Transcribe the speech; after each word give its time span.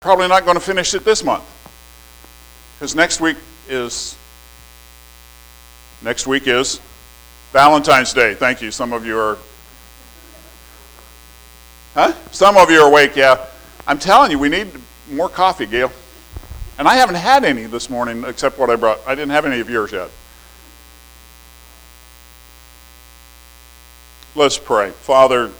Probably 0.00 0.28
not 0.28 0.44
going 0.44 0.54
to 0.54 0.60
finish 0.60 0.94
it 0.94 1.04
this 1.04 1.24
month. 1.24 1.42
Because 2.76 2.94
next 2.94 3.20
week 3.20 3.36
is 3.68 4.16
next 6.02 6.28
week 6.28 6.46
is 6.46 6.80
Valentine's 7.52 8.12
Day. 8.12 8.34
Thank 8.34 8.62
you. 8.62 8.70
Some 8.70 8.92
of 8.92 9.04
you 9.04 9.18
are 9.18 9.38
Huh? 11.94 12.12
Some 12.30 12.56
of 12.56 12.70
you 12.70 12.80
are 12.80 12.88
awake, 12.88 13.16
yeah. 13.16 13.44
I'm 13.84 13.98
telling 13.98 14.30
you, 14.30 14.38
we 14.38 14.48
need 14.48 14.70
more 15.10 15.28
coffee, 15.28 15.66
Gail. 15.66 15.90
And 16.78 16.86
I 16.86 16.94
haven't 16.94 17.16
had 17.16 17.44
any 17.44 17.64
this 17.64 17.90
morning 17.90 18.22
except 18.24 18.56
what 18.56 18.70
I 18.70 18.76
brought. 18.76 19.00
I 19.04 19.16
didn't 19.16 19.30
have 19.30 19.44
any 19.46 19.58
of 19.58 19.68
yours 19.68 19.90
yet. 19.90 20.08
Let's 24.36 24.58
pray. 24.58 24.90
Father, 24.90 25.50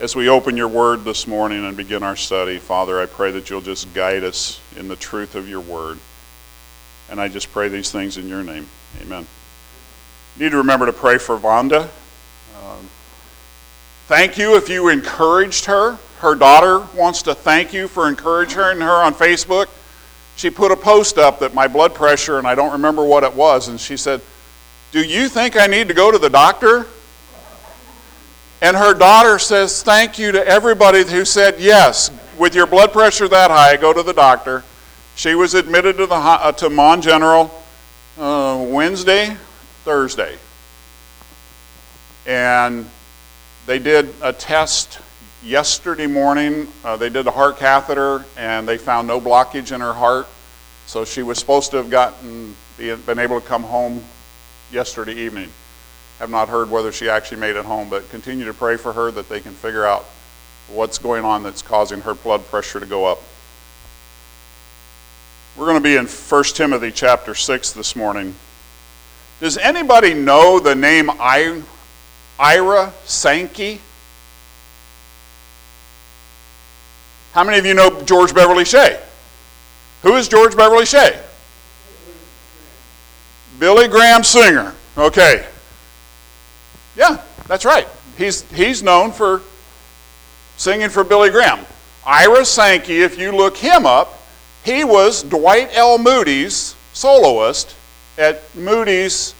as 0.00 0.16
we 0.16 0.28
open 0.28 0.56
your 0.56 0.68
word 0.68 1.04
this 1.04 1.26
morning 1.26 1.64
and 1.64 1.76
begin 1.76 2.02
our 2.02 2.16
study, 2.16 2.58
Father, 2.58 3.00
I 3.00 3.06
pray 3.06 3.30
that 3.32 3.50
you'll 3.50 3.60
just 3.60 3.92
guide 3.94 4.24
us 4.24 4.60
in 4.76 4.88
the 4.88 4.96
truth 4.96 5.34
of 5.34 5.48
your 5.48 5.60
word. 5.60 5.98
And 7.10 7.20
I 7.20 7.28
just 7.28 7.52
pray 7.52 7.68
these 7.68 7.90
things 7.90 8.16
in 8.16 8.26
your 8.26 8.42
name. 8.42 8.66
Amen. 9.02 9.26
You 10.36 10.44
need 10.44 10.52
to 10.52 10.58
remember 10.58 10.86
to 10.86 10.92
pray 10.92 11.18
for 11.18 11.36
Vonda. 11.36 11.82
Um, 12.64 12.88
thank 14.06 14.38
you 14.38 14.56
if 14.56 14.68
you 14.68 14.88
encouraged 14.88 15.66
her. 15.66 15.98
Her 16.18 16.34
daughter 16.34 16.86
wants 16.96 17.22
to 17.22 17.34
thank 17.34 17.72
you 17.72 17.86
for 17.86 18.08
encouraging 18.08 18.80
her 18.80 19.02
on 19.02 19.14
Facebook. 19.14 19.68
She 20.36 20.48
put 20.48 20.72
a 20.72 20.76
post 20.76 21.18
up 21.18 21.40
that 21.40 21.52
my 21.52 21.68
blood 21.68 21.94
pressure, 21.94 22.38
and 22.38 22.46
I 22.46 22.54
don't 22.54 22.72
remember 22.72 23.04
what 23.04 23.24
it 23.24 23.34
was, 23.34 23.68
and 23.68 23.78
she 23.78 23.98
said, 23.98 24.22
Do 24.90 25.04
you 25.04 25.28
think 25.28 25.56
I 25.56 25.66
need 25.66 25.88
to 25.88 25.94
go 25.94 26.10
to 26.10 26.18
the 26.18 26.30
doctor? 26.30 26.86
And 28.62 28.76
her 28.76 28.94
daughter 28.94 29.40
says, 29.40 29.82
Thank 29.82 30.20
you 30.20 30.30
to 30.32 30.46
everybody 30.46 31.04
who 31.04 31.24
said, 31.24 31.58
Yes, 31.58 32.12
with 32.38 32.54
your 32.54 32.68
blood 32.68 32.92
pressure 32.92 33.26
that 33.26 33.50
high, 33.50 33.76
go 33.76 33.92
to 33.92 34.04
the 34.04 34.14
doctor. 34.14 34.62
She 35.16 35.34
was 35.34 35.54
admitted 35.54 35.96
to, 35.98 36.06
the, 36.06 36.14
uh, 36.14 36.52
to 36.52 36.70
Mon 36.70 37.02
General 37.02 37.52
uh, 38.16 38.64
Wednesday, 38.68 39.36
Thursday. 39.84 40.38
And 42.24 42.88
they 43.66 43.80
did 43.80 44.14
a 44.22 44.32
test 44.32 45.00
yesterday 45.42 46.06
morning. 46.06 46.68
Uh, 46.84 46.96
they 46.96 47.10
did 47.10 47.26
a 47.26 47.32
heart 47.32 47.58
catheter 47.58 48.24
and 48.36 48.66
they 48.66 48.78
found 48.78 49.08
no 49.08 49.20
blockage 49.20 49.72
in 49.72 49.80
her 49.80 49.92
heart. 49.92 50.28
So 50.86 51.04
she 51.04 51.24
was 51.24 51.36
supposed 51.38 51.72
to 51.72 51.78
have 51.78 51.90
gotten, 51.90 52.54
been 52.78 53.18
able 53.18 53.40
to 53.40 53.46
come 53.46 53.64
home 53.64 54.04
yesterday 54.70 55.14
evening. 55.14 55.50
Have 56.22 56.30
not 56.30 56.48
heard 56.48 56.70
whether 56.70 56.92
she 56.92 57.08
actually 57.08 57.38
made 57.38 57.56
it 57.56 57.64
home, 57.64 57.88
but 57.88 58.08
continue 58.10 58.44
to 58.44 58.54
pray 58.54 58.76
for 58.76 58.92
her 58.92 59.10
that 59.10 59.28
they 59.28 59.40
can 59.40 59.54
figure 59.54 59.84
out 59.84 60.04
what's 60.68 60.96
going 60.96 61.24
on 61.24 61.42
that's 61.42 61.62
causing 61.62 62.00
her 62.02 62.14
blood 62.14 62.46
pressure 62.46 62.78
to 62.78 62.86
go 62.86 63.06
up. 63.06 63.20
We're 65.56 65.64
going 65.64 65.78
to 65.78 65.82
be 65.82 65.96
in 65.96 66.06
1 66.06 66.44
Timothy 66.44 66.92
chapter 66.92 67.34
6 67.34 67.72
this 67.72 67.96
morning. 67.96 68.36
Does 69.40 69.58
anybody 69.58 70.14
know 70.14 70.60
the 70.60 70.76
name 70.76 71.10
I, 71.10 71.60
Ira 72.38 72.92
Sankey? 73.04 73.80
How 77.32 77.42
many 77.42 77.58
of 77.58 77.66
you 77.66 77.74
know 77.74 78.00
George 78.04 78.32
Beverly 78.32 78.64
Shea? 78.64 79.02
Who 80.02 80.14
is 80.14 80.28
George 80.28 80.56
Beverly 80.56 80.86
Shea? 80.86 81.20
Billy 83.58 83.88
Graham 83.88 84.22
singer. 84.22 84.72
Okay. 84.96 85.48
Yeah, 86.96 87.22
that's 87.46 87.64
right. 87.64 87.88
He's, 88.18 88.42
he's 88.52 88.82
known 88.82 89.12
for 89.12 89.42
singing 90.56 90.90
for 90.90 91.04
Billy 91.04 91.30
Graham. 91.30 91.64
Ira 92.06 92.44
Sankey, 92.44 93.02
if 93.02 93.18
you 93.18 93.32
look 93.32 93.56
him 93.56 93.86
up, 93.86 94.18
he 94.64 94.84
was 94.84 95.22
Dwight 95.22 95.70
L. 95.72 95.98
Moody's 95.98 96.74
soloist 96.92 97.74
at 98.18 98.42
Moody's 98.54 99.34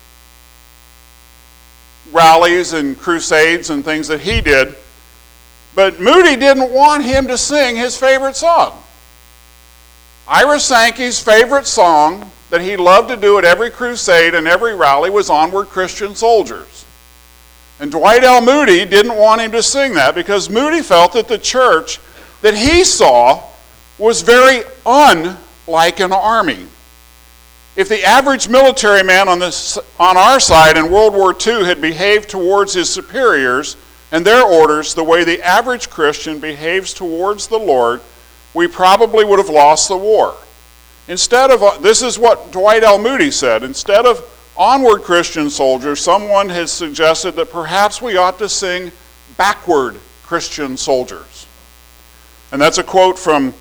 rallies 2.13 2.73
and 2.73 2.99
crusades 2.99 3.71
and 3.71 3.85
things 3.85 4.09
that 4.09 4.21
he 4.21 4.41
did. 4.41 4.75
But 5.75 6.01
Moody 6.01 6.37
didn't 6.37 6.73
want 6.73 7.05
him 7.05 7.27
to 7.29 7.39
sing 7.39 7.77
his 7.77 7.97
favorite 7.97 8.37
song. 8.37 8.83
Ira 10.29 10.61
Sankey's 10.61 11.21
favorite 11.21 11.67
song 11.67 12.31
that 12.51 12.61
he 12.61 12.77
loved 12.77 13.09
to 13.09 13.17
do 13.17 13.39
at 13.39 13.45
every 13.45 13.71
crusade 13.71 14.35
and 14.35 14.47
every 14.47 14.75
rally 14.75 15.11
was 15.11 15.31
Onward 15.31 15.69
Christian 15.69 16.15
Soldiers. 16.15 16.82
And 17.83 17.91
Dwight 17.91 18.23
L. 18.23 18.41
Moody 18.41 18.85
didn't 18.85 19.17
want 19.17 19.41
him 19.41 19.51
to 19.51 19.61
sing 19.61 19.95
that 19.95 20.15
because 20.15 20.49
Moody 20.49 20.83
felt 20.83 21.15
that 21.15 21.27
the 21.27 21.37
church 21.37 21.99
that 22.41 22.55
he 22.55 22.85
saw 22.85 23.43
was 23.99 24.23
very 24.23 24.63
unlike 24.87 25.99
an 25.99 26.13
army. 26.13 26.69
If 27.75 27.89
the 27.89 28.05
average 28.05 28.49
military 28.49 29.03
man 29.03 29.29
on, 29.29 29.41
this, 29.41 29.79
on 29.99 30.17
our 30.17 30.39
side 30.39 30.77
in 30.77 30.93
World 30.93 31.13
War 31.13 31.35
II 31.35 31.65
had 31.65 31.81
behaved 31.81 32.31
towards 32.31 32.73
his 32.73 32.89
superiors 32.89 33.77
and 34.13 34.25
their 34.25 34.45
orders 34.45 34.95
the 34.95 35.03
way 35.03 35.25
the 35.25 35.43
average 35.43 35.91
Christian 35.91 36.39
behaves 36.39 36.95
towards 36.95 37.49
the 37.49 37.59
Lord, 37.59 38.01
we 38.55 38.69
probably 38.69 39.25
would 39.25 39.41
have 39.41 39.49
lost 39.49 39.89
the 39.89 39.97
war. 39.97 40.37
Instead 41.09 41.51
of, 41.51 41.65
uh, 41.65 41.79
this 41.79 42.01
is 42.01 42.17
what 42.17 42.53
Dwight 42.53 42.85
L. 42.85 43.01
Moody 43.01 43.33
said, 43.33 43.65
instead 43.65 44.07
of 44.07 44.25
onward 44.57 45.03
Christian 45.03 45.51
soldiers, 45.51 46.01
someone 46.01 46.49
has 46.49 46.71
suggested 46.71 47.37
that 47.37 47.51
perhaps 47.51 48.03
we 48.03 48.17
ought 48.17 48.39
to 48.39 48.49
sing 48.49 48.93
backward 49.37 49.99
Christian 50.25 50.77
soldiers. 50.77 51.47
And 52.51 52.61
that's 52.61 52.79
a 52.79 52.83
quote 52.83 53.19
from 53.19 53.55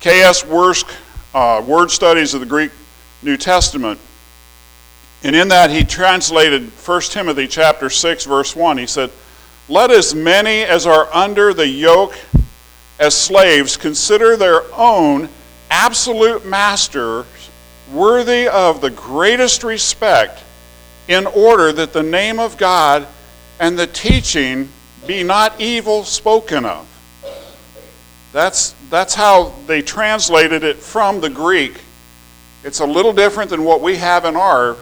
K.S. 0.00 0.42
Wuest, 0.42 0.90
uh, 1.34 1.62
Word 1.66 1.90
Studies 1.90 2.34
of 2.34 2.40
the 2.40 2.46
Greek 2.46 2.70
New 3.22 3.36
Testament. 3.36 4.00
And 5.22 5.36
in 5.36 5.48
that 5.48 5.70
he 5.70 5.84
translated 5.84 6.70
1 6.70 7.00
Timothy 7.02 7.46
chapter 7.46 7.88
6 7.88 8.24
verse 8.24 8.56
1. 8.56 8.78
He 8.78 8.86
said, 8.86 9.10
"Let 9.68 9.90
as 9.90 10.14
many 10.14 10.62
as 10.62 10.86
are 10.86 11.08
under 11.12 11.54
the 11.54 11.68
yoke 11.68 12.18
as 12.98 13.16
slaves 13.16 13.76
consider 13.76 14.36
their 14.36 14.62
own 14.74 15.28
absolute 15.70 16.44
masters 16.44 17.26
worthy 17.92 18.48
of 18.48 18.80
the 18.80 18.90
greatest 18.90 19.64
respect 19.64 20.42
in 21.08 21.26
order 21.26 21.72
that 21.72 21.92
the 21.92 22.02
name 22.02 22.38
of 22.38 22.56
God 22.56 23.06
and 23.60 23.78
the 23.78 23.86
teaching 23.86 24.68
be 25.06 25.22
not 25.22 25.60
evil 25.60 26.04
spoken 26.04 26.64
of. 26.64 26.88
That's, 28.32 28.74
that's 28.88 29.14
how 29.14 29.54
they 29.66 29.82
translated 29.82 30.64
it 30.64 30.76
from 30.76 31.20
the 31.20 31.28
Greek. 31.28 31.80
It's 32.64 32.80
a 32.80 32.86
little 32.86 33.12
different 33.12 33.50
than 33.50 33.64
what 33.64 33.80
we 33.80 33.96
have 33.96 34.24
in 34.24 34.36
our 34.36 34.76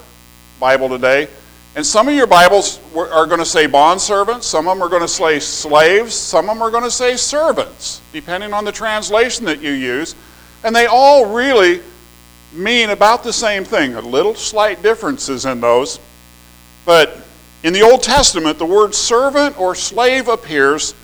Bible 0.61 0.89
today. 0.89 1.29
And 1.75 1.87
some 1.87 2.09
of 2.09 2.15
your 2.15 2.27
Bibles 2.27 2.81
are 2.95 3.27
going 3.27 3.39
to 3.39 3.47
say 3.47 3.67
bondservants, 3.67 4.43
some 4.43 4.69
of 4.69 4.77
them 4.77 4.83
are 4.83 4.89
going 4.89 5.03
to 5.03 5.09
say 5.09 5.39
slaves, 5.39 6.15
some 6.15 6.51
of 6.51 6.57
them 6.57 6.63
are 6.63 6.71
going 6.71 6.85
to 6.85 6.91
say 6.91 7.17
servants, 7.17 8.01
depending 8.13 8.53
on 8.53 8.65
the 8.65 8.73
translation 8.73 9.45
that 9.47 9.61
you 9.63 9.71
use. 9.71 10.15
And 10.65 10.75
they 10.75 10.87
all 10.87 11.33
really 11.33 11.81
mean 12.53 12.91
about 12.91 13.23
the 13.23 13.33
same 13.33 13.65
thing, 13.65 13.95
a 13.95 14.01
little 14.01 14.35
slight 14.35 14.83
differences 14.83 15.45
in 15.45 15.61
those. 15.61 16.01
But 16.85 17.19
in 17.63 17.73
the 17.73 17.83
Old 17.83 18.03
Testament, 18.03 18.59
the 18.59 18.67
word 18.67 18.95
servant 18.95 19.59
or 19.59 19.75
slave 19.75 20.29
appears 20.29 20.95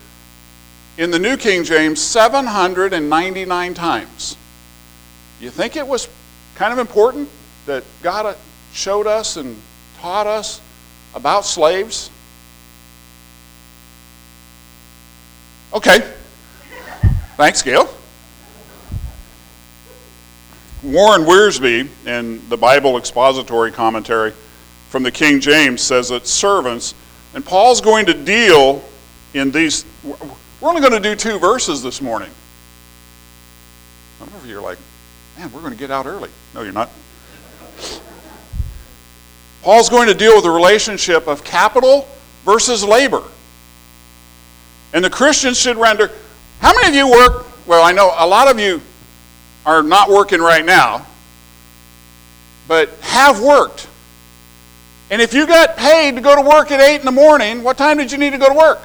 in 0.99 1.11
the 1.11 1.19
New 1.19 1.37
King 1.37 1.65
James 1.65 2.01
799 2.01 3.75
times. 3.75 4.37
You 5.41 5.51
think 5.51 5.77
it 5.77 5.87
was 5.87 6.09
kind 6.55 6.73
of 6.73 6.79
important 6.79 7.29
that 7.67 7.85
God 8.03 8.37
showed 8.73 9.07
us 9.07 9.37
and 9.37 9.57
taught 9.99 10.27
us 10.27 10.61
about 11.15 11.45
slaves? 11.45 12.11
Okay. 15.73 15.99
Thanks, 17.37 17.61
Gail. 17.61 17.87
Warren 20.83 21.23
Wiersbe, 21.23 21.89
in 22.07 22.49
the 22.49 22.57
Bible 22.57 22.99
expository 22.99 23.73
commentary 23.73 24.33
from 24.91 25.03
the 25.03 25.11
King 25.11 25.41
James, 25.41 25.81
says 25.81 26.11
that 26.11 26.27
servants, 26.27 26.95
and 27.35 27.45
Paul's 27.45 27.81
going 27.81 28.07
to 28.07 28.15
deal 28.15 28.85
in 29.35 29.51
these, 29.51 29.85
we're 30.05 30.17
only 30.63 30.81
going 30.81 30.93
to 30.93 31.01
do 31.01 31.15
two 31.15 31.39
verses 31.39 31.83
this 31.83 32.01
morning. 32.01 32.31
Some 34.19 34.29
of 34.29 34.47
you 34.47 34.59
are 34.59 34.63
like, 34.63 34.79
man, 35.39 35.51
we're 35.53 35.61
going 35.61 35.73
to 35.73 35.79
get 35.79 35.91
out 35.91 36.07
early. 36.07 36.31
No, 36.55 36.63
you're 36.63 36.73
not. 36.73 36.91
Paul's 39.63 39.89
going 39.89 40.09
to 40.09 40.15
deal 40.15 40.35
with 40.35 40.45
the 40.45 40.51
relationship 40.51 41.27
of 41.27 41.43
capital 41.43 42.07
versus 42.45 42.85
labor. 42.85 43.23
And 44.93 45.05
the 45.05 45.11
Christians 45.11 45.59
should 45.59 45.77
render. 45.77 46.11
How 46.61 46.73
many 46.73 46.89
of 46.89 46.95
you 46.95 47.11
work? 47.11 47.47
Well, 47.67 47.85
I 47.85 47.93
know 47.93 48.15
a 48.17 48.27
lot 48.27 48.49
of 48.49 48.61
you 48.61 48.81
are 49.67 49.83
not 49.83 50.09
working 50.09 50.41
right 50.41 50.65
now, 50.65 51.05
but 52.69 52.89
have 53.01 53.43
worked. 53.43 53.89
And 55.11 55.21
if 55.21 55.35
you 55.35 55.47
got 55.47 55.77
paid 55.77 56.15
to 56.15 56.21
go 56.21 56.35
to 56.35 56.41
work 56.41 56.71
at 56.71 56.81
8 56.81 57.01
in 57.01 57.05
the 57.05 57.13
morning, 57.13 57.63
what 57.65 57.77
time 57.77 57.99
did 57.99 58.11
you 58.11 58.19
need 58.19 58.31
to 58.31 58.39
go 58.39 58.49
to 58.49 58.55
work? 58.55 58.81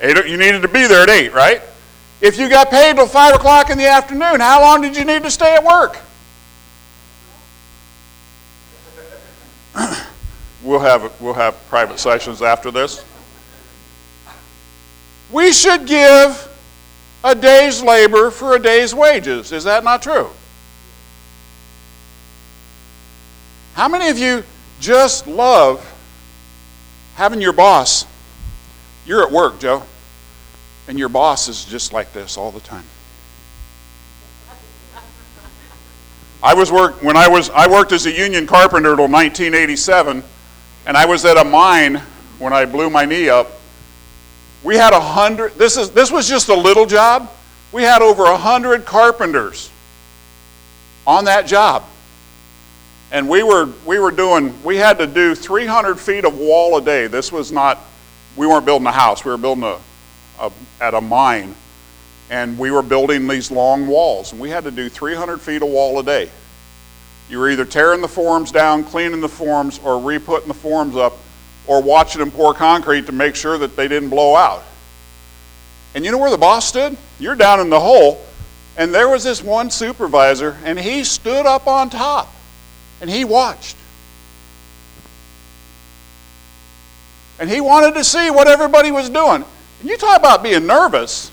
Eight, 0.00 0.16
you 0.26 0.36
needed 0.36 0.62
to 0.62 0.68
be 0.68 0.86
there 0.88 1.04
at 1.04 1.08
8, 1.08 1.32
right? 1.32 1.62
If 2.20 2.38
you 2.38 2.48
got 2.48 2.70
paid 2.70 2.96
till 2.96 3.06
5 3.06 3.36
o'clock 3.36 3.70
in 3.70 3.78
the 3.78 3.86
afternoon, 3.86 4.40
how 4.40 4.60
long 4.60 4.82
did 4.82 4.96
you 4.96 5.04
need 5.04 5.22
to 5.22 5.30
stay 5.30 5.54
at 5.54 5.64
work? 5.64 5.98
we'll, 10.62 10.80
have, 10.80 11.20
we'll 11.20 11.34
have 11.34 11.56
private 11.68 11.98
sessions 11.98 12.42
after 12.42 12.70
this. 12.70 13.04
We 15.30 15.52
should 15.52 15.86
give 15.86 16.51
a 17.24 17.34
day's 17.34 17.82
labor 17.82 18.30
for 18.30 18.54
a 18.54 18.58
day's 18.58 18.94
wages. 18.94 19.52
Is 19.52 19.64
that 19.64 19.84
not 19.84 20.02
true? 20.02 20.30
How 23.74 23.88
many 23.88 24.08
of 24.08 24.18
you 24.18 24.44
just 24.80 25.26
love 25.26 25.88
having 27.14 27.40
your 27.40 27.52
boss? 27.52 28.06
You're 29.06 29.22
at 29.22 29.32
work, 29.32 29.60
Joe, 29.60 29.82
and 30.88 30.98
your 30.98 31.08
boss 31.08 31.48
is 31.48 31.64
just 31.64 31.92
like 31.92 32.12
this 32.12 32.36
all 32.36 32.50
the 32.50 32.60
time. 32.60 32.84
I 36.42 36.54
was 36.54 36.72
work 36.72 37.02
when 37.02 37.16
I 37.16 37.28
was 37.28 37.50
I 37.50 37.68
worked 37.68 37.92
as 37.92 38.04
a 38.06 38.12
union 38.12 38.48
carpenter 38.48 38.90
until 38.90 39.08
1987, 39.08 40.24
and 40.86 40.96
I 40.96 41.06
was 41.06 41.24
at 41.24 41.36
a 41.36 41.44
mine 41.44 42.02
when 42.40 42.52
I 42.52 42.64
blew 42.64 42.90
my 42.90 43.04
knee 43.04 43.28
up. 43.28 43.61
We 44.64 44.76
had 44.76 44.92
a 44.92 45.00
hundred. 45.00 45.54
This 45.54 45.76
is 45.76 45.90
this 45.90 46.10
was 46.10 46.28
just 46.28 46.48
a 46.48 46.54
little 46.54 46.86
job. 46.86 47.30
We 47.72 47.82
had 47.82 48.02
over 48.02 48.24
a 48.24 48.36
hundred 48.36 48.84
carpenters 48.84 49.70
on 51.06 51.24
that 51.24 51.46
job. 51.46 51.84
And 53.10 53.28
we 53.28 53.42
were 53.42 53.68
we 53.84 53.98
were 53.98 54.10
doing 54.10 54.54
we 54.62 54.76
had 54.76 54.98
to 54.98 55.06
do 55.06 55.34
300 55.34 55.98
feet 55.98 56.24
of 56.24 56.38
wall 56.38 56.76
a 56.76 56.82
day. 56.82 57.06
This 57.08 57.32
was 57.32 57.50
not 57.50 57.78
we 58.36 58.46
weren't 58.46 58.64
building 58.64 58.86
a 58.86 58.92
house. 58.92 59.24
We 59.24 59.30
were 59.30 59.38
building 59.38 59.64
a, 59.64 59.78
a, 60.40 60.52
at 60.80 60.94
a 60.94 61.00
mine. 61.00 61.54
And 62.30 62.58
we 62.58 62.70
were 62.70 62.82
building 62.82 63.28
these 63.28 63.50
long 63.50 63.86
walls. 63.86 64.32
And 64.32 64.40
we 64.40 64.48
had 64.48 64.64
to 64.64 64.70
do 64.70 64.88
300 64.88 65.38
feet 65.38 65.60
of 65.60 65.68
wall 65.68 65.98
a 65.98 66.02
day. 66.02 66.30
You 67.28 67.38
were 67.38 67.50
either 67.50 67.66
tearing 67.66 68.00
the 68.00 68.08
forms 68.08 68.50
down 68.52 68.84
cleaning 68.84 69.20
the 69.20 69.28
forms 69.28 69.80
or 69.84 69.98
re-putting 69.98 70.48
the 70.48 70.54
forms 70.54 70.96
up 70.96 71.18
or 71.66 71.82
watching 71.82 72.20
them 72.20 72.30
pour 72.30 72.54
concrete 72.54 73.06
to 73.06 73.12
make 73.12 73.34
sure 73.34 73.58
that 73.58 73.76
they 73.76 73.88
didn't 73.88 74.10
blow 74.10 74.34
out 74.34 74.64
and 75.94 76.04
you 76.04 76.10
know 76.10 76.18
where 76.18 76.30
the 76.30 76.38
boss 76.38 76.68
stood 76.68 76.96
you're 77.18 77.34
down 77.34 77.60
in 77.60 77.70
the 77.70 77.80
hole 77.80 78.24
and 78.76 78.94
there 78.94 79.08
was 79.08 79.22
this 79.22 79.42
one 79.42 79.70
supervisor 79.70 80.56
and 80.64 80.78
he 80.78 81.04
stood 81.04 81.46
up 81.46 81.66
on 81.66 81.90
top 81.90 82.32
and 83.02 83.10
he 83.10 83.24
watched. 83.24 83.76
And 87.38 87.50
he 87.50 87.60
wanted 87.60 87.94
to 87.94 88.04
see 88.04 88.30
what 88.30 88.46
everybody 88.46 88.92
was 88.92 89.10
doing. 89.10 89.44
And 89.80 89.90
you 89.90 89.98
talk 89.98 90.16
about 90.16 90.44
being 90.44 90.66
nervous. 90.66 91.32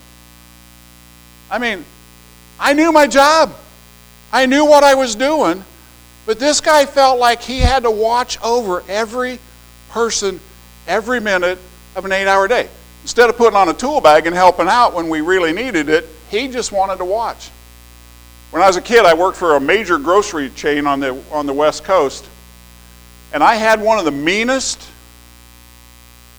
I 1.48 1.58
mean, 1.58 1.84
I 2.58 2.72
knew 2.72 2.90
my 2.90 3.06
job, 3.06 3.54
I 4.32 4.46
knew 4.46 4.64
what 4.64 4.82
I 4.82 4.94
was 4.94 5.14
doing, 5.14 5.64
but 6.26 6.38
this 6.38 6.60
guy 6.60 6.84
felt 6.86 7.18
like 7.20 7.40
he 7.40 7.60
had 7.60 7.84
to 7.84 7.90
watch 7.90 8.40
over 8.42 8.82
every 8.88 9.38
person 9.90 10.40
every 10.86 11.20
minute 11.20 11.58
of 11.96 12.04
an 12.04 12.12
eight 12.12 12.26
hour 12.26 12.48
day. 12.48 12.68
Instead 13.02 13.30
of 13.30 13.36
putting 13.36 13.56
on 13.56 13.68
a 13.68 13.74
tool 13.74 14.00
bag 14.00 14.26
and 14.26 14.34
helping 14.34 14.68
out 14.68 14.94
when 14.94 15.08
we 15.08 15.20
really 15.20 15.52
needed 15.52 15.88
it, 15.88 16.06
he 16.30 16.48
just 16.48 16.72
wanted 16.72 16.98
to 16.98 17.04
watch. 17.04 17.50
When 18.50 18.62
I 18.62 18.66
was 18.66 18.76
a 18.76 18.82
kid, 18.82 19.04
I 19.04 19.14
worked 19.14 19.36
for 19.36 19.56
a 19.56 19.60
major 19.60 19.98
grocery 19.98 20.50
chain 20.50 20.86
on 20.86 21.00
the, 21.00 21.22
on 21.30 21.46
the 21.46 21.52
West 21.52 21.84
Coast, 21.84 22.26
and 23.32 23.42
I 23.42 23.54
had 23.54 23.80
one 23.80 23.98
of 23.98 24.04
the 24.04 24.10
meanest 24.10 24.82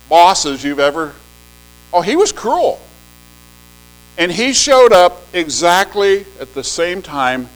bosses 0.10 0.64
you've 0.64 0.80
ever. 0.80 1.14
Oh, 1.94 2.02
he 2.02 2.16
was 2.16 2.32
cruel. 2.32 2.82
And 4.18 4.30
he 4.30 4.52
showed 4.52 4.92
up 4.92 5.22
exactly 5.34 6.26
at 6.40 6.54
the 6.54 6.64
same 6.64 7.02
time 7.02 7.48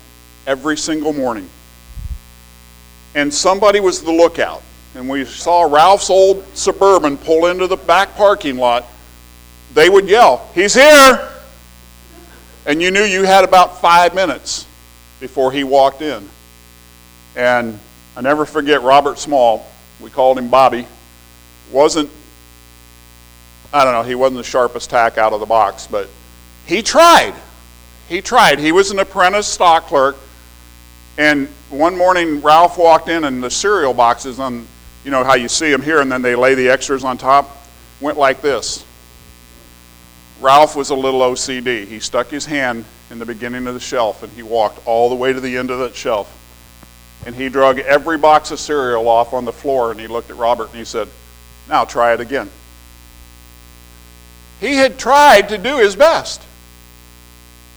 every 0.47 0.77
single 0.77 1.11
morning. 1.11 1.49
And 3.13 3.33
somebody 3.33 3.81
was 3.81 4.01
the 4.01 4.11
lookout. 4.11 4.63
And 4.95 5.09
we 5.09 5.25
saw 5.25 5.63
Ralph's 5.63 6.09
old 6.09 6.45
Suburban 6.55 7.17
pull 7.17 7.47
into 7.47 7.67
the 7.67 7.75
back 7.75 8.15
parking 8.15 8.57
lot. 8.57 8.85
They 9.73 9.89
would 9.89 10.07
yell, 10.07 10.49
He's 10.55 10.73
here! 10.73 11.31
And 12.65 12.81
you 12.81 12.89
knew 12.91 13.03
you 13.03 13.23
had 13.23 13.43
about 13.43 13.81
five 13.81 14.15
minutes 14.15 14.65
before 15.19 15.51
he 15.51 15.63
walked 15.63 16.01
in. 16.01 16.27
And 17.35 17.79
I 18.15 18.21
never 18.21 18.45
forget 18.45 18.81
Robert 18.81 19.19
Small, 19.19 19.69
we 19.99 20.09
called 20.09 20.37
him 20.37 20.49
Bobby, 20.49 20.87
wasn't, 21.71 22.09
I 23.73 23.83
don't 23.83 23.93
know, 23.93 24.03
he 24.03 24.15
wasn't 24.15 24.37
the 24.37 24.43
sharpest 24.43 24.89
tack 24.89 25.17
out 25.17 25.33
of 25.33 25.41
the 25.41 25.45
box, 25.45 25.87
but 25.87 26.09
he 26.65 26.81
tried. 26.81 27.35
He 28.07 28.21
tried. 28.21 28.59
He 28.59 28.71
was 28.71 28.91
an 28.91 28.99
apprentice 28.99 29.47
stock 29.47 29.87
clerk. 29.87 30.15
And 31.17 31.47
one 31.69 31.97
morning, 31.97 32.41
Ralph 32.41 32.77
walked 32.77 33.09
in, 33.09 33.23
and 33.23 33.43
the 33.43 33.49
cereal 33.51 33.93
boxes 33.93 34.39
on, 34.39 34.67
you 35.05 35.11
know 35.11 35.23
how 35.23 35.35
you 35.35 35.47
see 35.47 35.71
them 35.71 35.83
here, 35.83 36.01
and 36.01 36.11
then 36.11 36.21
they 36.21 36.35
lay 36.35 36.55
the 36.55 36.67
extras 36.67 37.03
on 37.03 37.17
top, 37.17 37.65
went 38.01 38.17
like 38.17 38.41
this. 38.41 38.83
Ralph 40.41 40.75
was 40.75 40.89
a 40.89 40.95
little 40.95 41.21
OCD. 41.21 41.87
He 41.87 41.99
stuck 41.99 42.27
his 42.27 42.45
hand 42.45 42.83
in 43.09 43.19
the 43.19 43.25
beginning 43.25 43.67
of 43.67 43.73
the 43.73 43.79
shelf 43.79 44.23
and 44.23 44.31
he 44.33 44.43
walked 44.43 44.85
all 44.85 45.09
the 45.09 45.15
way 45.15 45.31
to 45.31 45.39
the 45.39 45.57
end 45.57 45.71
of 45.71 45.79
that 45.79 45.95
shelf. 45.95 46.31
And 47.25 47.33
he 47.33 47.49
drug 47.49 47.79
every 47.79 48.17
box 48.17 48.51
of 48.51 48.59
cereal 48.59 49.07
off 49.07 49.33
on 49.33 49.45
the 49.45 49.53
floor 49.53 49.91
and 49.91 49.99
he 49.99 50.07
looked 50.07 50.29
at 50.29 50.35
Robert 50.35 50.69
and 50.69 50.77
he 50.77 50.85
said, 50.85 51.07
Now 51.69 51.85
try 51.85 52.13
it 52.13 52.19
again. 52.19 52.49
He 54.59 54.75
had 54.75 54.97
tried 54.97 55.49
to 55.49 55.57
do 55.57 55.77
his 55.77 55.95
best, 55.95 56.41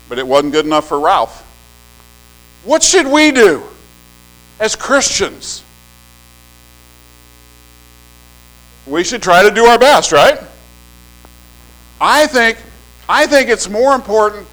but 0.09 0.19
it 0.19 0.27
wasn't 0.27 0.53
good 0.53 0.65
enough 0.65 0.89
for 0.89 0.99
Ralph. 0.99 1.45
What 2.65 2.83
should 2.83 3.07
we 3.07 3.31
do 3.31 3.63
as 4.59 4.75
Christians? 4.75 5.63
We 8.89 9.05
should 9.05 9.23
try 9.23 9.43
to 9.43 9.51
do 9.51 9.67
our 9.67 9.79
best, 9.79 10.13
right? 10.13 10.41
I 12.01 12.27
think, 12.27 12.59
I 13.09 13.27
think 13.27 13.51
it's 13.51 13.69
more 13.69 13.95
important 13.95 14.47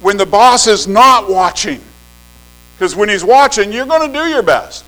when 0.00 0.16
the 0.16 0.26
boss 0.26 0.66
is 0.66 0.88
not 0.88 1.28
watching. 1.28 1.80
Because 2.74 2.96
when 2.96 3.08
he's 3.08 3.24
watching, 3.24 3.72
you're 3.72 3.86
going 3.86 4.10
to 4.10 4.18
do 4.18 4.26
your 4.26 4.42
best. 4.42 4.84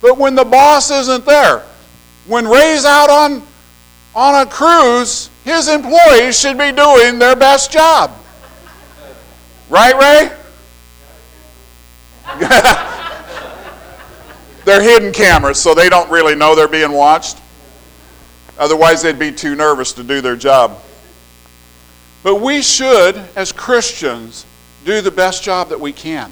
But 0.00 0.16
when 0.16 0.34
the 0.34 0.44
boss 0.44 0.90
isn't 0.90 1.26
there, 1.26 1.62
when 2.26 2.46
Ray's 2.46 2.84
out 2.84 3.10
on, 3.10 3.42
on 4.14 4.46
a 4.46 4.50
cruise, 4.50 5.30
his 5.44 5.68
employees 5.68 6.38
should 6.38 6.58
be 6.58 6.72
doing 6.72 7.18
their 7.18 7.36
best 7.36 7.70
job. 7.70 8.12
Right, 9.68 9.94
Ray? 9.94 10.36
they're 14.64 14.82
hidden 14.82 15.12
cameras, 15.12 15.60
so 15.60 15.74
they 15.74 15.88
don't 15.88 16.10
really 16.10 16.34
know 16.34 16.54
they're 16.54 16.68
being 16.68 16.92
watched. 16.92 17.39
Otherwise, 18.60 19.00
they'd 19.00 19.18
be 19.18 19.32
too 19.32 19.54
nervous 19.54 19.94
to 19.94 20.02
do 20.04 20.20
their 20.20 20.36
job. 20.36 20.78
But 22.22 22.36
we 22.36 22.60
should, 22.60 23.16
as 23.34 23.52
Christians, 23.52 24.44
do 24.84 25.00
the 25.00 25.10
best 25.10 25.42
job 25.42 25.70
that 25.70 25.80
we 25.80 25.94
can, 25.94 26.30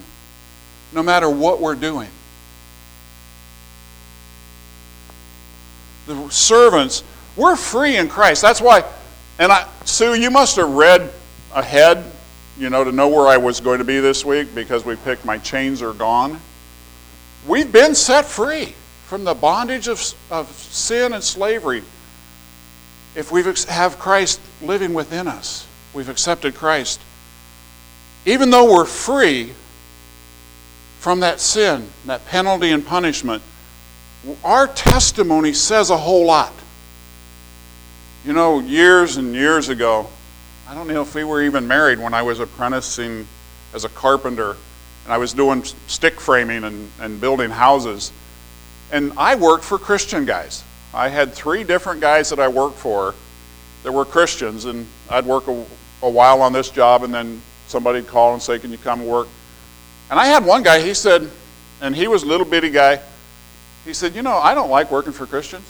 no 0.93 1.01
matter 1.01 1.27
what 1.27 1.59
we're 1.59 1.73
doing. 1.73 2.07
The 6.05 6.29
servants, 6.29 7.03
we're 7.35 7.55
free 7.55 7.97
in 7.97 8.07
Christ. 8.07 8.43
That's 8.43 8.61
why, 8.61 8.83
and 9.39 9.51
I, 9.51 9.67
Sue, 9.85 10.13
you 10.13 10.29
must 10.29 10.55
have 10.57 10.69
read 10.69 11.11
ahead, 11.55 12.05
you 12.59 12.69
know, 12.69 12.83
to 12.83 12.91
know 12.91 13.07
where 13.07 13.27
I 13.27 13.37
was 13.37 13.59
going 13.59 13.79
to 13.79 13.85
be 13.85 13.99
this 14.01 14.23
week 14.23 14.53
because 14.53 14.85
we 14.85 14.95
picked 14.97 15.25
My 15.25 15.39
Chains 15.39 15.81
Are 15.81 15.93
Gone. 15.93 16.39
We've 17.47 17.71
been 17.71 17.95
set 17.95 18.25
free 18.25 18.75
from 19.05 19.23
the 19.23 19.33
bondage 19.33 19.87
of, 19.87 20.13
of 20.29 20.47
sin 20.51 21.13
and 21.13 21.23
slavery 21.23 21.81
if 23.19 23.33
we 23.33 23.43
have 23.67 23.99
Christ 23.99 24.39
living 24.61 24.93
within 24.93 25.27
us 25.27 25.67
we've 25.93 26.07
accepted 26.07 26.55
Christ, 26.55 27.01
even 28.25 28.49
though 28.49 28.71
we're 28.71 28.85
free 28.85 29.51
from 30.99 31.19
that 31.19 31.41
sin, 31.41 31.89
that 32.05 32.25
penalty 32.27 32.69
and 32.69 32.85
punishment, 32.85 33.43
our 34.43 34.67
testimony 34.67 35.51
says 35.51 35.89
a 35.89 35.97
whole 35.97 36.25
lot. 36.25 36.53
You 38.25 38.31
know, 38.31 38.59
years 38.59 39.17
and 39.17 39.33
years 39.33 39.67
ago, 39.67 40.07
I 40.67 40.73
don't 40.73 40.87
know 40.87 41.01
if 41.01 41.13
we 41.13 41.25
were 41.25 41.41
even 41.41 41.67
married 41.67 41.99
when 41.99 42.13
I 42.13 42.21
was 42.21 42.39
apprenticing 42.39 43.27
as 43.73 43.83
a 43.83 43.89
carpenter 43.89 44.55
and 45.03 45.13
I 45.13 45.17
was 45.17 45.33
doing 45.33 45.63
stick 45.87 46.21
framing 46.21 46.63
and, 46.63 46.89
and 47.01 47.19
building 47.19 47.49
houses. 47.49 48.13
And 48.93 49.11
I 49.17 49.35
worked 49.35 49.65
for 49.65 49.77
Christian 49.77 50.23
guys. 50.23 50.63
I 50.93 51.09
had 51.09 51.33
three 51.33 51.63
different 51.63 52.01
guys 52.01 52.29
that 52.29 52.39
I 52.39 52.47
worked 52.47 52.77
for 52.77 53.13
that 53.83 53.91
were 53.91 54.05
Christians, 54.05 54.65
and 54.65 54.87
I'd 55.09 55.25
work 55.25 55.47
a, 55.47 55.65
a 56.01 56.09
while 56.09 56.41
on 56.41 56.53
this 56.53 56.69
job, 56.69 57.03
and 57.03 57.13
then 57.13 57.41
somebody'd 57.67 58.07
call 58.07 58.33
and 58.33 58.41
say, 58.41 58.59
Can 58.59 58.71
you 58.71 58.77
come 58.77 59.01
and 59.01 59.09
work? 59.09 59.27
And 60.09 60.19
I 60.19 60.25
had 60.25 60.43
one 60.43 60.63
guy, 60.63 60.81
he 60.81 60.93
said, 60.93 61.29
and 61.81 61.95
he 61.95 62.07
was 62.07 62.23
a 62.23 62.25
little 62.25 62.45
bitty 62.45 62.71
guy, 62.71 62.99
he 63.85 63.93
said, 63.93 64.15
You 64.15 64.21
know, 64.21 64.37
I 64.37 64.53
don't 64.53 64.69
like 64.69 64.91
working 64.91 65.13
for 65.13 65.25
Christians. 65.25 65.67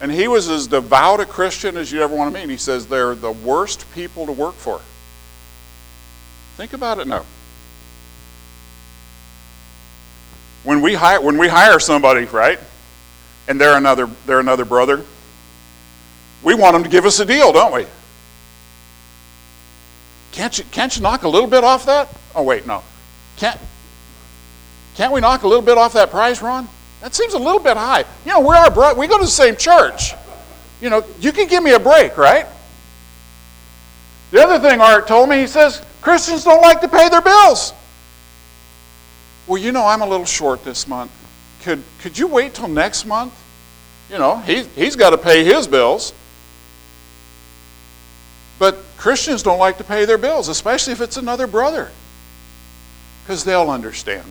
And 0.00 0.10
he 0.10 0.26
was 0.26 0.48
as 0.48 0.66
devout 0.66 1.20
a 1.20 1.26
Christian 1.26 1.76
as 1.76 1.92
you 1.92 2.02
ever 2.02 2.14
want 2.14 2.34
to 2.34 2.40
meet. 2.40 2.50
He 2.50 2.56
says 2.56 2.88
they're 2.88 3.14
the 3.14 3.30
worst 3.30 3.86
people 3.94 4.26
to 4.26 4.32
work 4.32 4.54
for. 4.54 4.80
Think 6.56 6.72
about 6.72 6.98
it 6.98 7.06
now. 7.06 7.24
When 10.64 10.82
we 10.82 10.94
hire, 10.94 11.20
when 11.20 11.38
we 11.38 11.46
hire 11.46 11.78
somebody, 11.78 12.24
right, 12.24 12.58
and 13.48 13.60
they're 13.60 13.76
another, 13.76 14.08
they're 14.26 14.40
another 14.40 14.64
brother, 14.64 15.04
we 16.42 16.54
want 16.54 16.74
them 16.74 16.82
to 16.82 16.88
give 16.88 17.04
us 17.04 17.20
a 17.20 17.24
deal, 17.24 17.52
don't 17.52 17.72
we? 17.72 17.86
Can't 20.32 20.58
you, 20.58 20.64
can't 20.70 20.96
you 20.96 21.02
knock 21.02 21.22
a 21.22 21.28
little 21.28 21.48
bit 21.48 21.62
off 21.62 21.86
that? 21.86 22.08
Oh, 22.34 22.42
wait, 22.42 22.66
no. 22.66 22.82
Can't, 23.36 23.58
can't 24.94 25.12
we 25.12 25.20
knock 25.20 25.42
a 25.42 25.48
little 25.48 25.62
bit 25.62 25.78
off 25.78 25.92
that 25.92 26.10
price, 26.10 26.42
Ron? 26.42 26.68
That 27.00 27.14
seems 27.14 27.34
a 27.34 27.38
little 27.38 27.60
bit 27.60 27.76
high. 27.76 28.04
You 28.24 28.32
know, 28.32 28.40
we're 28.40 28.54
our 28.54 28.70
bro- 28.70 28.94
we 28.94 29.06
go 29.06 29.18
to 29.18 29.24
the 29.24 29.30
same 29.30 29.56
church. 29.56 30.14
You 30.80 30.90
know, 30.90 31.04
you 31.20 31.32
can 31.32 31.48
give 31.48 31.62
me 31.62 31.72
a 31.72 31.80
break, 31.80 32.16
right? 32.16 32.46
The 34.30 34.42
other 34.42 34.58
thing 34.58 34.80
Art 34.80 35.06
told 35.06 35.28
me, 35.28 35.40
he 35.40 35.46
says, 35.46 35.84
Christians 36.00 36.44
don't 36.44 36.62
like 36.62 36.80
to 36.80 36.88
pay 36.88 37.08
their 37.08 37.20
bills. 37.20 37.72
Well, 39.46 39.58
you 39.60 39.72
know, 39.72 39.84
I'm 39.86 40.00
a 40.00 40.06
little 40.06 40.24
short 40.24 40.64
this 40.64 40.88
month. 40.88 41.10
Could, 41.62 41.82
could 42.00 42.18
you 42.18 42.26
wait 42.26 42.54
till 42.54 42.68
next 42.68 43.06
month? 43.06 43.32
You 44.10 44.18
know, 44.18 44.38
he, 44.38 44.62
he's 44.62 44.96
got 44.96 45.10
to 45.10 45.18
pay 45.18 45.44
his 45.44 45.66
bills. 45.66 46.12
But 48.58 48.76
Christians 48.96 49.42
don't 49.42 49.58
like 49.58 49.78
to 49.78 49.84
pay 49.84 50.04
their 50.04 50.18
bills, 50.18 50.48
especially 50.48 50.92
if 50.92 51.00
it's 51.00 51.16
another 51.16 51.46
brother, 51.46 51.90
because 53.24 53.44
they'll 53.44 53.70
understand. 53.70 54.24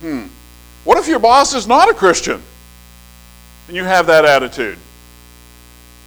Hmm. 0.00 0.26
What 0.84 0.98
if 0.98 1.06
your 1.06 1.18
boss 1.18 1.54
is 1.54 1.66
not 1.66 1.90
a 1.90 1.94
Christian 1.94 2.42
and 3.68 3.76
you 3.76 3.84
have 3.84 4.06
that 4.06 4.24
attitude? 4.24 4.78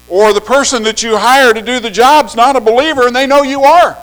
Or 0.09 0.33
the 0.33 0.41
person 0.41 0.83
that 0.83 1.03
you 1.03 1.15
hire 1.15 1.53
to 1.53 1.61
do 1.61 1.79
the 1.79 1.91
job's 1.91 2.35
not 2.35 2.55
a 2.55 2.59
believer 2.59 3.07
and 3.07 3.15
they 3.15 3.27
know 3.27 3.43
you 3.43 3.63
are? 3.63 3.97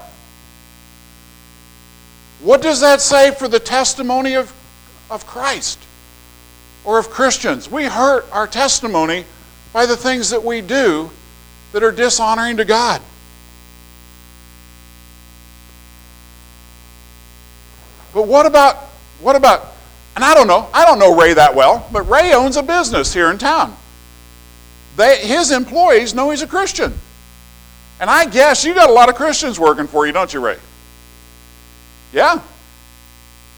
What 2.43 2.63
does 2.63 2.81
that 2.81 3.01
say 3.01 3.33
for 3.33 3.49
the 3.49 3.61
testimony 3.61 4.35
of, 4.35 4.53
of 5.11 5.27
Christ 5.27 5.79
or 6.85 6.99
of 6.99 7.11
Christians? 7.11 7.71
We 7.71 7.85
hurt 7.85 8.27
our 8.33 8.47
testimony 8.47 9.25
by 9.73 9.87
the 9.87 9.97
things 9.97 10.31
that 10.31 10.43
we 10.43 10.61
do 10.61 11.11
that 11.73 11.83
are 11.83 11.93
dishonoring 11.93 12.57
to 12.57 12.65
God. 12.65 13.03
But 18.13 18.27
what 18.27 18.47
about 18.47 18.77
what 19.21 19.37
about 19.37 19.71
and 20.17 20.25
I 20.25 20.35
don't 20.35 20.49
know, 20.49 20.69
I 20.75 20.85
don't 20.85 20.99
know 20.99 21.17
Ray 21.17 21.35
that 21.35 21.55
well, 21.55 21.89
but 21.93 22.03
Ray 22.03 22.35
owns 22.35 22.57
a 22.57 22.63
business 22.63 23.15
here 23.15 23.31
in 23.31 23.39
town. 23.39 23.77
They, 24.97 25.19
his 25.19 25.51
employees 25.51 26.15
know 26.15 26.31
he's 26.31 26.43
a 26.43 26.47
Christian. 26.47 26.93
And 28.01 28.11
I 28.11 28.27
guess 28.27 28.65
you 28.65 28.75
got 28.75 28.91
a 28.91 28.93
lot 28.93 29.09
of 29.09 29.15
Christians 29.15 29.61
working 29.61 29.87
for 29.87 30.07
you, 30.07 30.13
don't 30.13 30.33
you, 30.35 30.41
Ray? 30.41 30.59
Yeah. 32.13 32.41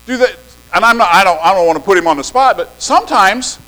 Do 0.07 0.17
that 0.19 0.37
and 0.73 0.85
I'm 0.85 0.97
not 0.97 1.09
I 1.13 1.25
don't 1.25 1.41
I 1.41 1.55
don't 1.55 1.67
want 1.67 1.79
to 1.79 1.85
put 1.85 1.99
him 1.99 2.07
on 2.07 2.17
the 2.17 2.25
spot, 2.25 2.57
but 2.57 2.81
sometimes 2.81 3.59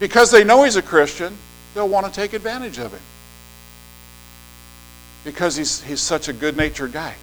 because 0.00 0.30
they 0.30 0.44
know 0.44 0.62
he's 0.62 0.76
a 0.76 0.82
Christian, 0.82 1.36
they'll 1.74 1.88
want 1.88 2.06
to 2.06 2.12
take 2.12 2.32
advantage 2.32 2.78
of 2.78 2.92
him. 2.92 3.00
Because 5.24 5.56
he's 5.56 5.82
he's 5.82 6.00
such 6.00 6.28
a 6.28 6.32
good-natured 6.32 6.92
guy. 6.92 7.14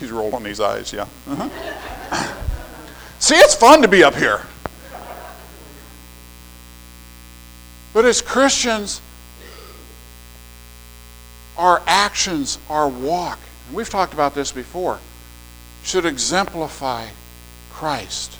He's 0.00 0.10
rolling 0.10 0.44
his 0.44 0.60
eyes, 0.60 0.92
yeah. 0.92 1.06
Uh-huh. 1.28 2.34
See, 3.18 3.36
it's 3.36 3.54
fun 3.54 3.82
to 3.82 3.88
be 3.88 4.02
up 4.02 4.16
here. 4.16 4.42
But 7.92 8.06
as 8.06 8.22
Christians, 8.22 9.00
our 11.58 11.82
actions, 11.86 12.58
our 12.68 12.88
walk, 12.88 13.38
and 13.72 13.76
we've 13.78 13.88
talked 13.88 14.12
about 14.12 14.34
this 14.34 14.52
before, 14.52 14.98
should 15.82 16.04
exemplify 16.04 17.06
Christ. 17.70 18.36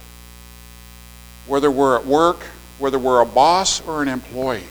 Whether 1.47 1.71
we're 1.71 1.97
at 1.97 2.05
work, 2.05 2.41
whether 2.79 2.99
we're 2.99 3.23
a 3.23 3.25
boss 3.25 3.81
or 3.89 4.03
an 4.03 4.09
employee. 4.09 4.67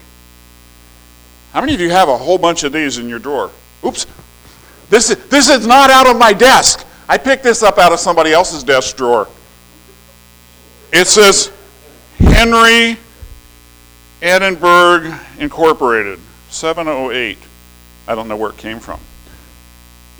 How 1.52 1.62
many 1.62 1.74
of 1.74 1.82
you 1.82 1.90
have 1.90 2.10
a 2.10 2.16
whole 2.16 2.38
bunch 2.38 2.64
of 2.64 2.74
these 2.74 3.00
in 3.00 3.10
your 3.10 3.18
drawer? 3.18 3.50
Oops. 3.84 4.06
This 4.92 5.10
is, 5.10 5.18
this 5.30 5.50
is 5.50 5.66
not 5.66 5.90
out 5.90 6.06
of 6.06 6.20
my 6.20 6.32
desk. 6.32 6.86
I 7.10 7.18
picked 7.18 7.42
this 7.42 7.64
up 7.64 7.80
out 7.80 7.92
of 7.92 8.00
somebody 8.00 8.32
else's 8.32 8.64
desk 8.64 8.96
drawer. 8.96 9.28
It 10.94 11.08
says 11.08 11.52
Henry 12.20 13.00
Edinburgh 14.22 15.20
Incorporated, 15.40 16.20
708. 16.52 17.40
I 18.08 18.14
don't 18.14 18.28
know 18.28 18.38
where 18.38 18.52
it 18.52 18.58
came 18.58 18.80
from. 18.80 19.00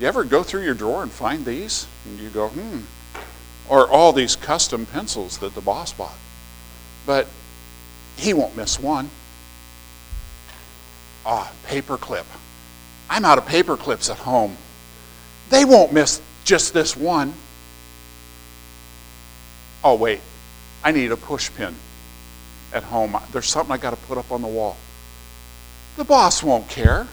You 0.02 0.08
ever 0.08 0.24
go 0.24 0.42
through 0.42 0.64
your 0.64 0.74
drawer 0.74 1.04
and 1.04 1.12
find 1.12 1.44
these? 1.44 1.86
And 2.04 2.18
you 2.18 2.28
go, 2.28 2.48
hmm. 2.48 2.80
Or 3.68 3.88
all 3.88 4.12
these 4.12 4.34
custom 4.34 4.84
pencils 4.84 5.38
that 5.38 5.54
the 5.54 5.60
boss 5.60 5.92
bought. 5.92 6.18
But 7.06 7.28
he 8.16 8.34
won't 8.34 8.56
miss 8.56 8.80
one. 8.80 9.10
Ah, 11.24 11.52
paper 11.68 11.96
clip. 11.96 12.26
I'm 13.08 13.24
out 13.24 13.38
of 13.38 13.46
paper 13.46 13.76
clips 13.76 14.10
at 14.10 14.16
home. 14.18 14.56
They 15.50 15.64
won't 15.64 15.92
miss 15.92 16.20
just 16.42 16.74
this 16.74 16.96
one. 16.96 17.32
Oh, 19.84 19.94
wait. 19.94 20.20
I 20.82 20.90
need 20.90 21.12
a 21.12 21.16
push 21.16 21.48
pin 21.54 21.76
at 22.72 22.82
home. 22.82 23.16
There's 23.30 23.46
something 23.46 23.72
I 23.72 23.76
got 23.76 23.90
to 23.90 24.06
put 24.08 24.18
up 24.18 24.32
on 24.32 24.42
the 24.42 24.48
wall. 24.48 24.76
The 25.96 26.02
boss 26.02 26.42
won't 26.42 26.68
care. 26.68 27.06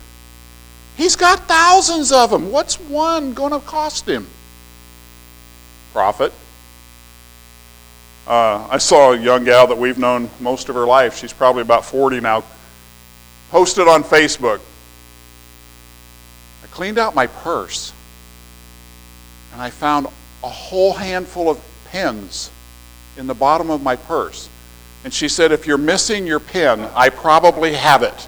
He's 0.99 1.15
got 1.15 1.47
thousands 1.47 2.11
of 2.11 2.29
them. 2.29 2.51
What's 2.51 2.77
one 2.77 3.33
going 3.33 3.53
to 3.53 3.61
cost 3.61 4.05
him? 4.05 4.27
Profit. 5.93 6.33
Uh, 8.27 8.67
I 8.69 8.79
saw 8.79 9.13
a 9.13 9.17
young 9.17 9.45
gal 9.45 9.65
that 9.67 9.77
we've 9.77 9.97
known 9.97 10.29
most 10.41 10.67
of 10.67 10.75
her 10.75 10.85
life. 10.85 11.15
She's 11.15 11.31
probably 11.31 11.61
about 11.61 11.85
40 11.85 12.19
now. 12.19 12.43
Posted 13.49 13.87
on 13.87 14.03
Facebook. 14.03 14.59
I 16.65 16.67
cleaned 16.67 16.97
out 16.97 17.15
my 17.15 17.27
purse 17.27 17.93
and 19.53 19.61
I 19.61 19.69
found 19.69 20.05
a 20.43 20.49
whole 20.49 20.91
handful 20.91 21.49
of 21.49 21.61
pens 21.85 22.51
in 23.15 23.25
the 23.25 23.33
bottom 23.33 23.69
of 23.71 23.81
my 23.81 23.95
purse. 23.95 24.49
And 25.05 25.13
she 25.13 25.29
said, 25.29 25.53
If 25.53 25.65
you're 25.65 25.77
missing 25.77 26.27
your 26.27 26.41
pen, 26.41 26.81
I 26.93 27.07
probably 27.07 27.73
have 27.75 28.03
it. 28.03 28.27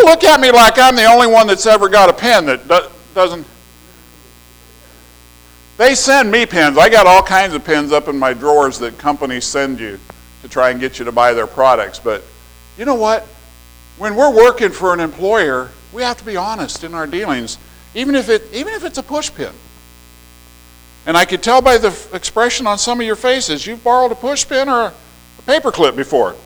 Y'all 0.00 0.10
look 0.10 0.24
at 0.24 0.40
me 0.40 0.50
like 0.50 0.78
I'm 0.78 0.96
the 0.96 1.04
only 1.04 1.26
one 1.26 1.46
that's 1.46 1.66
ever 1.66 1.88
got 1.88 2.08
a 2.08 2.12
pen 2.12 2.46
that 2.46 2.66
do- 2.68 2.88
doesn't. 3.14 3.46
They 5.76 5.94
send 5.94 6.30
me 6.30 6.46
pens. 6.46 6.78
I 6.78 6.88
got 6.88 7.06
all 7.06 7.22
kinds 7.22 7.54
of 7.54 7.64
pens 7.64 7.92
up 7.92 8.08
in 8.08 8.18
my 8.18 8.34
drawers 8.34 8.78
that 8.78 8.98
companies 8.98 9.44
send 9.44 9.80
you 9.80 9.98
to 10.42 10.48
try 10.48 10.70
and 10.70 10.80
get 10.80 10.98
you 10.98 11.04
to 11.06 11.12
buy 11.12 11.32
their 11.32 11.46
products. 11.46 11.98
But 11.98 12.22
you 12.78 12.84
know 12.84 12.94
what? 12.94 13.26
When 13.98 14.14
we're 14.14 14.34
working 14.34 14.70
for 14.70 14.94
an 14.94 15.00
employer, 15.00 15.70
we 15.92 16.02
have 16.02 16.18
to 16.18 16.24
be 16.24 16.36
honest 16.36 16.84
in 16.84 16.94
our 16.94 17.06
dealings, 17.06 17.58
even 17.94 18.14
if, 18.14 18.28
it, 18.28 18.42
even 18.52 18.72
if 18.74 18.84
it's 18.84 18.98
a 18.98 19.02
push 19.02 19.32
pin. 19.32 19.52
And 21.06 21.16
I 21.16 21.24
could 21.24 21.42
tell 21.42 21.60
by 21.60 21.78
the 21.78 21.94
expression 22.12 22.66
on 22.66 22.78
some 22.78 23.00
of 23.00 23.06
your 23.06 23.16
faces, 23.16 23.66
you've 23.66 23.82
borrowed 23.82 24.12
a 24.12 24.14
push 24.14 24.46
pin 24.46 24.68
or 24.68 24.92
a 25.38 25.42
paper 25.42 25.72
clip 25.72 25.96
before. 25.96 26.36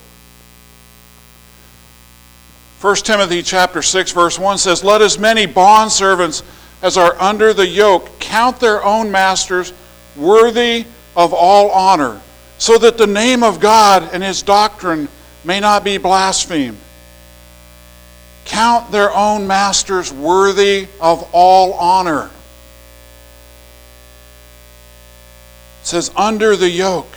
1 2.85 2.97
Timothy 2.97 3.43
chapter 3.43 3.81
6 3.81 4.11
verse 4.11 4.39
1 4.39 4.59
says, 4.59 4.85
"Let 4.85 5.01
as 5.01 5.19
many 5.19 5.47
bondservants 5.47 6.43
as 6.83 6.99
are 6.99 7.17
under 7.19 7.55
the 7.55 7.67
yoke 7.67 8.19
count 8.19 8.61
their 8.61 8.85
own 8.85 9.11
masters 9.11 9.73
worthy 10.15 10.85
of 11.17 11.33
all 11.33 11.71
honor, 11.71 12.21
so 12.59 12.77
that 12.77 12.99
the 12.99 13.07
name 13.07 13.43
of 13.43 13.59
God 13.59 14.11
and 14.13 14.23
his 14.23 14.43
doctrine 14.43 15.09
may 15.45 15.61
not 15.61 15.83
be 15.83 15.97
blasphemed." 15.97 16.77
Count 18.45 18.93
their 18.93 19.11
own 19.15 19.47
masters 19.47 20.13
worthy 20.13 20.89
of 21.01 21.27
all 21.33 21.73
honor. 21.73 22.29
It 25.83 25.87
says 25.89 26.11
under 26.15 26.55
the 26.55 26.69
yoke 26.69 27.15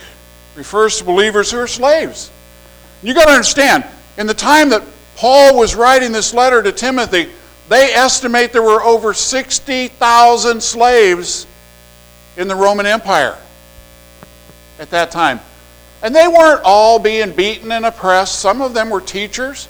refers 0.54 0.96
to 0.96 1.04
believers 1.04 1.50
who 1.50 1.58
are 1.58 1.66
slaves. 1.66 2.30
You 3.02 3.12
got 3.12 3.26
to 3.26 3.32
understand, 3.32 3.84
in 4.16 4.26
the 4.26 4.32
time 4.32 4.70
that 4.70 4.82
Paul 5.18 5.58
was 5.58 5.74
writing 5.74 6.12
this 6.12 6.32
letter 6.32 6.62
to 6.62 6.70
Timothy, 6.70 7.28
they 7.68 7.92
estimate 7.92 8.52
there 8.52 8.62
were 8.62 8.80
over 8.80 9.12
60,000 9.12 10.62
slaves 10.62 11.44
in 12.36 12.46
the 12.46 12.54
Roman 12.54 12.86
Empire 12.86 13.36
at 14.78 14.90
that 14.90 15.10
time. 15.10 15.40
And 16.04 16.14
they 16.14 16.28
weren't 16.28 16.60
all 16.62 17.00
being 17.00 17.32
beaten 17.32 17.72
and 17.72 17.84
oppressed. 17.84 18.38
Some 18.38 18.62
of 18.62 18.74
them 18.74 18.90
were 18.90 19.00
teachers. 19.00 19.66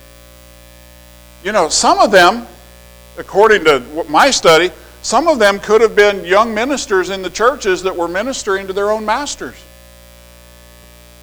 You 1.43 1.53
know, 1.53 1.71
some 1.71 1.99
of 1.99 2.11
them, 2.11 2.47
according 3.17 3.65
to 3.65 4.05
my 4.07 4.31
study, 4.31 4.71
some 5.01 5.29
of 5.29 5.39
them 5.39 5.61
could 5.61 5.81
have 5.81 5.97
been 5.97 6.27
young 6.27 6.53
ministers 6.53 7.09
in 7.09 7.23
the 7.23 7.31
churches 7.31 7.83
that 7.85 7.97
were 7.97 8.07
ministering 8.07 8.67
to 8.67 8.75
their 8.75 8.91
own 8.91 9.07
masters 9.07 9.57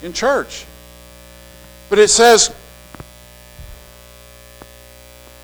in 0.02 0.14
church. 0.14 0.66
But 1.90 2.00
it 2.00 2.08
says, 2.08 2.52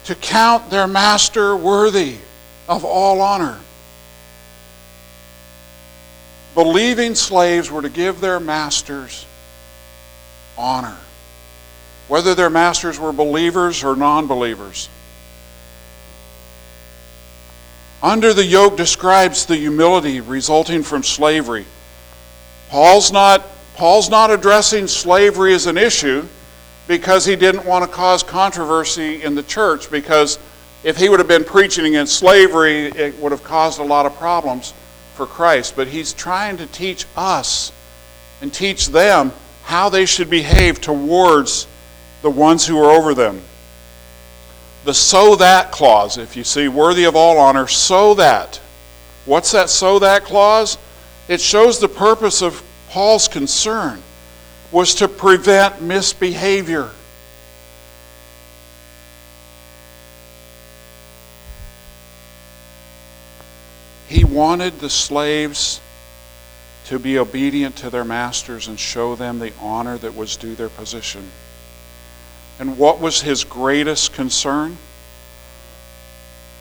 to 0.06 0.16
count 0.16 0.70
their 0.70 0.88
master 0.88 1.56
worthy 1.56 2.18
of 2.68 2.84
all 2.84 3.22
honor. 3.22 3.60
Believing 6.56 7.16
slaves 7.16 7.72
were 7.72 7.82
to 7.82 7.90
give 7.90 8.20
their 8.20 8.40
masters 8.40 9.26
honor, 10.58 10.98
whether 12.08 12.36
their 12.36 12.50
masters 12.50 13.00
were 13.00 13.14
believers 13.14 13.84
or 13.84 13.96
non 13.96 14.28
believers. 14.28 14.90
Under 18.04 18.34
the 18.34 18.46
yoke 18.46 18.78
describes 18.78 19.46
the 19.46 19.56
humility 19.56 20.22
resulting 20.22 20.82
from 20.82 21.04
slavery. 21.04 21.66
Paul's 22.70 23.12
not, 23.12 23.46
Paul's 23.76 24.10
not 24.10 24.32
addressing 24.32 24.88
slavery 24.88 25.54
as 25.54 25.68
an 25.68 25.78
issue 25.78 26.28
because 26.92 27.24
he 27.24 27.38
didn't 27.38 27.64
want 27.64 27.86
to 27.86 27.90
cause 27.90 28.22
controversy 28.22 29.24
in 29.24 29.34
the 29.34 29.44
church, 29.44 29.90
because 29.90 30.38
if 30.84 30.98
he 30.98 31.08
would 31.08 31.20
have 31.20 31.28
been 31.28 31.46
preaching 31.46 31.86
against 31.86 32.18
slavery, 32.18 32.88
it 32.88 33.18
would 33.20 33.32
have 33.32 33.46
caused 33.46 33.80
a 33.80 33.84
lot 33.84 34.06
of 34.06 34.14
problems 34.18 34.74
for 35.16 35.26
Christ. 35.26 35.78
But 35.78 35.88
he's 35.88 36.12
trying 36.12 36.58
to 36.58 36.68
teach 36.68 37.06
us 37.16 37.72
and 38.42 38.54
teach 38.54 38.88
them 38.88 39.32
how 39.64 39.88
they 39.88 40.06
should 40.06 40.30
behave 40.30 40.82
towards 40.82 41.66
the 42.24 42.30
ones 42.30 42.68
who 42.68 42.78
are 42.78 42.92
over 42.92 43.14
them. 43.14 43.40
The 44.84 44.94
so 44.94 45.38
that 45.38 45.72
clause, 45.72 46.18
if 46.18 46.36
you 46.36 46.44
see, 46.44 46.68
worthy 46.68 47.06
of 47.06 47.16
all 47.16 47.38
honor, 47.38 47.68
so 47.68 48.16
that. 48.16 48.60
What's 49.24 49.54
that 49.54 49.70
so 49.70 49.98
that 50.00 50.26
clause? 50.26 50.78
It 51.30 51.40
shows 51.40 51.80
the 51.80 51.88
purpose 51.88 52.42
of 52.42 52.62
Paul's 52.90 53.30
concern 53.30 54.04
was 54.72 54.96
to 54.96 55.08
prevent 55.08 55.82
misbehavior. 55.82 56.90
He 64.08 64.24
wanted 64.24 64.80
the 64.80 64.90
slaves 64.90 65.80
to 66.86 67.00
be 67.00 67.18
obedient 67.18 67.78
to 67.78 67.90
their 67.90 68.04
masters 68.04 68.68
and 68.68 68.80
show 68.80 69.16
them 69.16 69.40
the 69.40 69.54
honor 69.62 69.98
that 69.98 70.16
was 70.16 70.36
due 70.36 70.56
their 70.56 70.70
position. 70.70 71.32
And 72.60 72.78
what 72.78 73.00
was 73.00 73.22
his 73.22 73.44
greatest 73.44 74.14
concern? 74.14 74.78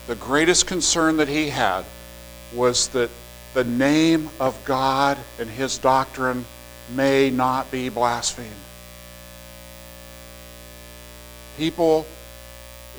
The 0.07 0.15
greatest 0.15 0.67
concern 0.67 1.17
that 1.17 1.27
he 1.27 1.49
had 1.49 1.83
was 2.53 2.87
that 2.89 3.09
the 3.53 3.63
name 3.65 4.29
of 4.39 4.63
God 4.63 5.17
and 5.37 5.49
his 5.49 5.77
doctrine 5.77 6.45
may 6.93 7.29
not 7.29 7.71
be 7.71 7.89
blasphemed. 7.89 8.49
People, 11.57 12.05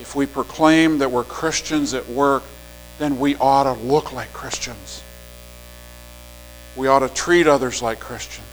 if 0.01 0.15
we 0.15 0.27
proclaim 0.27 0.99
that 0.99 1.11
we're 1.11 1.25
Christians 1.25 1.95
at 1.95 2.09
work, 2.09 2.43
then 2.99 3.19
we 3.19 3.37
ought 3.37 3.65
to 3.65 3.73
look 3.73 4.13
like 4.13 4.33
Christians. 4.33 5.03
We 6.77 6.87
ought 6.87 7.01
to 7.01 7.09
treat 7.09 7.47
others 7.47 7.83
like 7.83 8.01
Christians. 8.01 8.47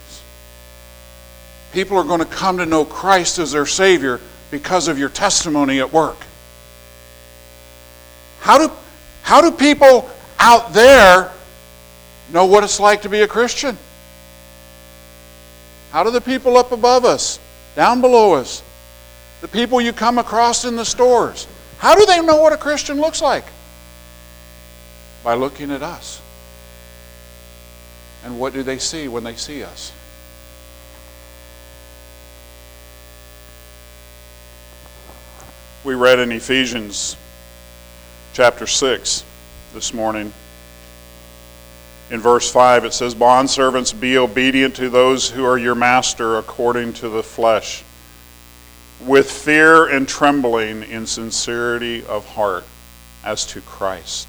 People 1.72 1.96
are 1.96 2.04
going 2.04 2.20
to 2.20 2.26
come 2.26 2.58
to 2.58 2.66
know 2.66 2.84
Christ 2.84 3.38
as 3.38 3.52
their 3.52 3.66
Savior 3.66 4.20
because 4.50 4.88
of 4.88 4.98
your 4.98 5.08
testimony 5.08 5.78
at 5.78 5.92
work. 5.92 6.16
How 8.40 8.58
do, 8.58 8.74
how 9.22 9.40
do 9.40 9.56
people 9.56 10.10
out 10.38 10.72
there 10.72 11.30
know 12.32 12.46
what 12.46 12.64
it's 12.64 12.80
like 12.80 13.02
to 13.02 13.08
be 13.08 13.20
a 13.20 13.28
Christian? 13.28 13.78
How 15.90 16.04
do 16.04 16.10
the 16.10 16.20
people 16.20 16.56
up 16.56 16.72
above 16.72 17.04
us, 17.04 17.38
down 17.74 18.00
below 18.00 18.34
us, 18.34 18.62
the 19.40 19.48
people 19.48 19.80
you 19.80 19.92
come 19.92 20.18
across 20.18 20.64
in 20.64 20.76
the 20.76 20.84
stores, 20.84 21.46
how 21.78 21.94
do 21.94 22.06
they 22.06 22.20
know 22.20 22.36
what 22.36 22.52
a 22.52 22.56
Christian 22.56 23.00
looks 23.00 23.22
like? 23.22 23.44
By 25.24 25.34
looking 25.34 25.70
at 25.70 25.82
us. 25.82 26.20
And 28.24 28.38
what 28.38 28.52
do 28.52 28.62
they 28.62 28.78
see 28.78 29.08
when 29.08 29.24
they 29.24 29.34
see 29.34 29.64
us? 29.64 29.92
We 35.82 35.94
read 35.94 36.18
in 36.18 36.30
Ephesians 36.30 37.16
chapter 38.34 38.66
6 38.66 39.24
this 39.72 39.94
morning. 39.94 40.34
In 42.10 42.20
verse 42.20 42.50
5, 42.50 42.84
it 42.84 42.92
says, 42.92 43.14
Bondservants, 43.14 43.98
be 43.98 44.18
obedient 44.18 44.74
to 44.76 44.90
those 44.90 45.30
who 45.30 45.44
are 45.44 45.56
your 45.56 45.76
master 45.76 46.38
according 46.38 46.94
to 46.94 47.08
the 47.08 47.22
flesh, 47.22 47.84
with 49.00 49.30
fear 49.30 49.86
and 49.86 50.08
trembling 50.08 50.82
in 50.82 51.06
sincerity 51.06 52.04
of 52.04 52.26
heart, 52.26 52.64
as 53.22 53.46
to 53.46 53.60
Christ. 53.60 54.28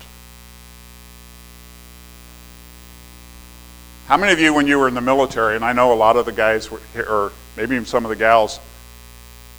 How 4.06 4.18
many 4.18 4.32
of 4.32 4.40
you, 4.40 4.54
when 4.54 4.68
you 4.68 4.78
were 4.78 4.88
in 4.88 4.94
the 4.94 5.02
military, 5.02 5.56
and 5.56 5.66
I 5.66 5.74
know 5.74 5.92
a 5.92 5.96
lot 5.96 6.18
of 6.18 6.26
the 6.26 6.32
guys, 6.32 6.70
were, 6.70 6.82
or 6.96 7.32
maybe 7.58 7.76
even 7.76 7.86
some 7.88 8.06
of 8.06 8.10
the 8.10 8.16
gals, 8.16 8.60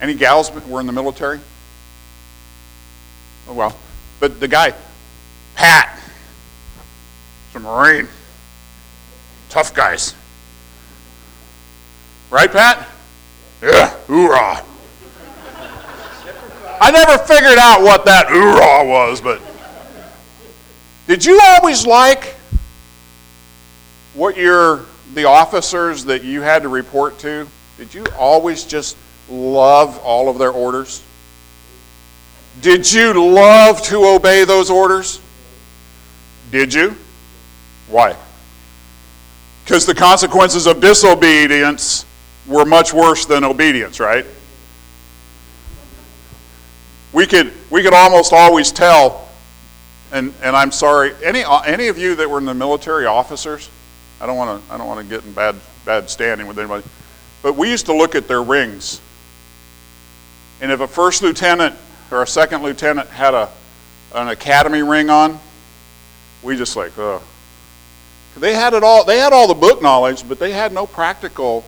any 0.01 0.15
gals 0.15 0.53
were 0.53 0.79
in 0.79 0.87
the 0.87 0.93
military? 0.93 1.41
Oh, 3.49 3.55
well. 3.55 3.77
But 4.21 4.39
the 4.39 4.49
guy, 4.49 4.75
Pat, 5.57 5.99
a 7.55 7.59
Marine. 7.61 8.09
Tough 9.49 9.75
guys. 9.75 10.15
Right, 12.31 12.51
Pat? 12.51 12.89
Yeah, 13.63 13.91
hoorah. 14.07 14.65
I 16.81 16.91
never 16.91 17.19
figured 17.19 17.59
out 17.59 17.83
what 17.83 18.05
that 18.07 18.27
hoorah 18.29 18.89
was, 18.89 19.21
but 19.21 19.41
did 21.07 21.25
you 21.25 21.41
always 21.41 21.87
like 21.87 22.35
what 24.15 24.37
your 24.37 24.87
the 25.15 25.25
officers 25.25 26.07
that 26.07 26.25
you 26.25 26.41
had 26.41 26.63
to 26.63 26.69
report 26.69 27.19
to? 27.21 27.47
Did 27.77 27.93
you 27.93 28.05
always 28.19 28.65
just 28.65 28.97
love 29.29 29.99
all 29.99 30.29
of 30.29 30.39
their 30.39 30.51
orders? 30.51 31.03
Did 32.63 32.91
you 32.91 33.13
love 33.13 33.83
to 33.83 34.05
obey 34.05 34.45
those 34.45 34.71
orders? 34.71 35.21
Did 36.51 36.73
you? 36.73 36.97
Why? 37.93 38.17
Because 39.65 39.85
the 39.85 39.95
consequences 39.95 40.67
of 40.67 40.81
disobedience 40.81 42.07
were 42.47 42.65
much 42.65 42.95
worse 42.95 43.27
than 43.27 43.45
obedience, 43.45 44.01
right? 44.01 44.25
We 47.13 47.27
could, 47.27 47.53
we 47.71 47.83
could 47.83 47.93
almost 47.93 48.33
always 48.33 48.73
tell, 48.73 49.29
and, 50.11 50.33
and 50.43 50.57
I'm 50.57 50.73
sorry, 50.73 51.13
any, 51.23 51.45
any 51.45 51.89
of 51.89 51.99
you 51.99 52.15
that 52.15 52.29
were 52.29 52.39
in 52.39 52.47
the 52.47 52.55
military 52.55 53.05
officers, 53.05 53.69
I 54.23 54.27
don't 54.27 54.39
want 54.39 54.67
to 54.67 54.73
I 54.73 54.79
don't 54.79 54.87
want 54.87 55.07
to 55.07 55.15
get 55.15 55.25
in 55.25 55.33
bad 55.33 55.57
bad 55.85 56.09
standing 56.09 56.47
with 56.47 56.59
anybody, 56.59 56.87
but 57.43 57.57
we 57.57 57.69
used 57.69 57.87
to 57.87 57.93
look 57.93 58.15
at 58.15 58.29
their 58.29 58.43
rings. 58.43 59.01
And 60.61 60.71
if 60.71 60.81
a 60.81 60.87
first 60.87 61.23
lieutenant 61.23 61.75
or 62.11 62.23
a 62.23 62.27
second 62.27 62.63
lieutenant 62.63 63.09
had 63.09 63.35
a 63.35 63.51
an 64.15 64.29
academy 64.29 64.83
ring 64.83 65.11
on, 65.11 65.41
we 66.43 66.57
just 66.57 66.77
like, 66.77 66.97
oh. 66.99 67.21
They 68.37 68.55
had 68.55 68.75
it 68.75 68.83
all. 68.83 69.05
They 69.05 69.19
had 69.19 69.33
all 69.33 69.47
the 69.47 69.55
book 69.55 69.83
knowledge, 69.83 70.27
but 70.29 70.39
they 70.39 70.53
had 70.53 70.73
no 70.73 70.87
practical, 70.87 71.65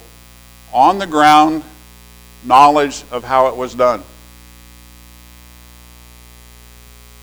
on 0.72 0.98
the 0.98 1.06
ground 1.06 1.62
knowledge 2.44 3.04
of 3.10 3.22
how 3.22 3.46
it 3.46 3.56
was 3.56 3.74
done. 3.74 4.02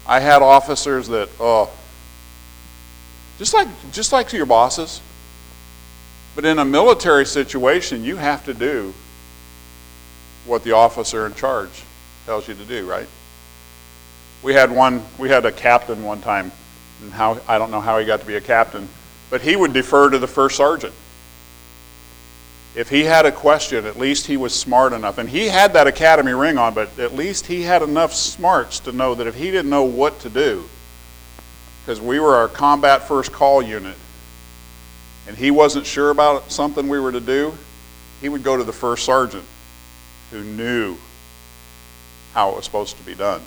I 0.07 0.19
had 0.19 0.41
officers 0.41 1.07
that, 1.09 1.29
oh, 1.39 1.69
just 3.37 3.53
like 3.53 3.67
just 3.91 4.11
like 4.11 4.29
to 4.29 4.37
your 4.37 4.45
bosses. 4.45 5.01
But 6.35 6.45
in 6.45 6.59
a 6.59 6.65
military 6.65 7.25
situation, 7.25 8.03
you 8.03 8.15
have 8.15 8.45
to 8.45 8.53
do 8.53 8.93
what 10.45 10.63
the 10.63 10.71
officer 10.71 11.25
in 11.25 11.35
charge 11.35 11.83
tells 12.25 12.47
you 12.47 12.53
to 12.53 12.63
do, 12.63 12.89
right? 12.89 13.07
We 14.41 14.53
had 14.53 14.71
one, 14.71 15.03
we 15.17 15.27
had 15.27 15.45
a 15.45 15.51
captain 15.51 16.03
one 16.03 16.21
time, 16.21 16.51
and 17.01 17.11
how 17.11 17.39
I 17.47 17.57
don't 17.57 17.69
know 17.69 17.81
how 17.81 17.99
he 17.99 18.05
got 18.05 18.21
to 18.21 18.25
be 18.25 18.35
a 18.35 18.41
captain, 18.41 18.87
but 19.31 19.41
he 19.41 19.55
would 19.55 19.73
defer 19.73 20.09
to 20.09 20.19
the 20.19 20.27
first 20.27 20.57
sergeant. 20.57 20.93
If 22.75 22.89
he 22.89 23.03
had 23.03 23.25
a 23.25 23.31
question, 23.31 23.85
at 23.85 23.97
least 23.97 24.27
he 24.27 24.37
was 24.37 24.53
smart 24.53 24.93
enough. 24.93 25.17
And 25.17 25.27
he 25.27 25.47
had 25.47 25.73
that 25.73 25.87
academy 25.87 26.33
ring 26.33 26.57
on, 26.57 26.73
but 26.73 26.99
at 26.99 27.15
least 27.15 27.47
he 27.47 27.63
had 27.63 27.81
enough 27.81 28.13
smarts 28.13 28.79
to 28.81 28.91
know 28.91 29.15
that 29.15 29.27
if 29.27 29.35
he 29.35 29.49
didn't 29.49 29.69
know 29.69 29.83
what 29.83 30.19
to 30.19 30.29
do, 30.29 30.69
because 31.81 31.99
we 31.99 32.19
were 32.19 32.35
our 32.35 32.47
combat 32.47 33.07
first 33.07 33.31
call 33.31 33.61
unit, 33.61 33.95
and 35.27 35.35
he 35.35 35.49
wasn't 35.49 35.85
sure 35.85 36.11
about 36.11 36.51
something 36.51 36.87
we 36.87 36.99
were 36.99 37.11
to 37.11 37.19
do, 37.19 37.57
he 38.19 38.29
would 38.29 38.43
go 38.43 38.55
to 38.55 38.63
the 38.63 38.73
first 38.73 39.05
sergeant 39.05 39.45
who 40.29 40.43
knew 40.43 40.95
how 42.33 42.51
it 42.51 42.55
was 42.55 42.65
supposed 42.65 42.97
to 42.97 43.03
be 43.03 43.15
done. 43.15 43.41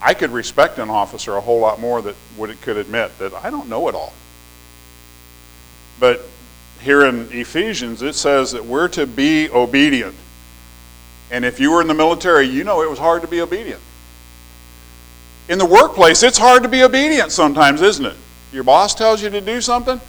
I 0.00 0.14
could 0.14 0.30
respect 0.30 0.78
an 0.78 0.90
officer 0.90 1.36
a 1.36 1.40
whole 1.40 1.60
lot 1.60 1.80
more 1.80 2.02
that 2.02 2.14
would, 2.36 2.60
could 2.60 2.76
admit 2.76 3.18
that 3.18 3.32
I 3.34 3.50
don't 3.50 3.68
know 3.68 3.88
it 3.88 3.94
all. 3.94 4.12
But 6.00 6.22
here 6.80 7.04
in 7.04 7.28
Ephesians, 7.30 8.02
it 8.02 8.14
says 8.14 8.52
that 8.52 8.64
we're 8.64 8.88
to 8.88 9.06
be 9.06 9.50
obedient. 9.50 10.14
And 11.30 11.44
if 11.44 11.58
you 11.58 11.70
were 11.70 11.80
in 11.80 11.88
the 11.88 11.94
military, 11.94 12.46
you 12.46 12.64
know 12.64 12.82
it 12.82 12.90
was 12.90 12.98
hard 12.98 13.22
to 13.22 13.28
be 13.28 13.40
obedient. 13.40 13.80
In 15.48 15.58
the 15.58 15.66
workplace, 15.66 16.22
it's 16.22 16.38
hard 16.38 16.62
to 16.62 16.68
be 16.68 16.82
obedient 16.82 17.32
sometimes, 17.32 17.82
isn't 17.82 18.04
it? 18.04 18.16
Your 18.52 18.64
boss 18.64 18.94
tells 18.94 19.22
you 19.22 19.30
to 19.30 19.40
do 19.40 19.60
something. 19.60 20.00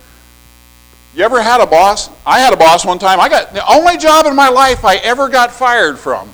You 1.16 1.24
ever 1.24 1.42
had 1.42 1.62
a 1.62 1.66
boss? 1.66 2.10
I 2.26 2.40
had 2.40 2.54
a 2.54 2.58
boss 2.58 2.86
one 2.86 3.00
time. 3.00 3.20
I 3.20 3.30
got 3.30 3.54
the 3.54 3.66
only 3.72 3.98
job 3.98 4.26
in 4.26 4.36
my 4.36 4.50
life 4.50 4.84
I 4.84 4.98
ever 4.98 5.30
got 5.30 5.52
fired 5.52 5.98
from. 5.98 6.30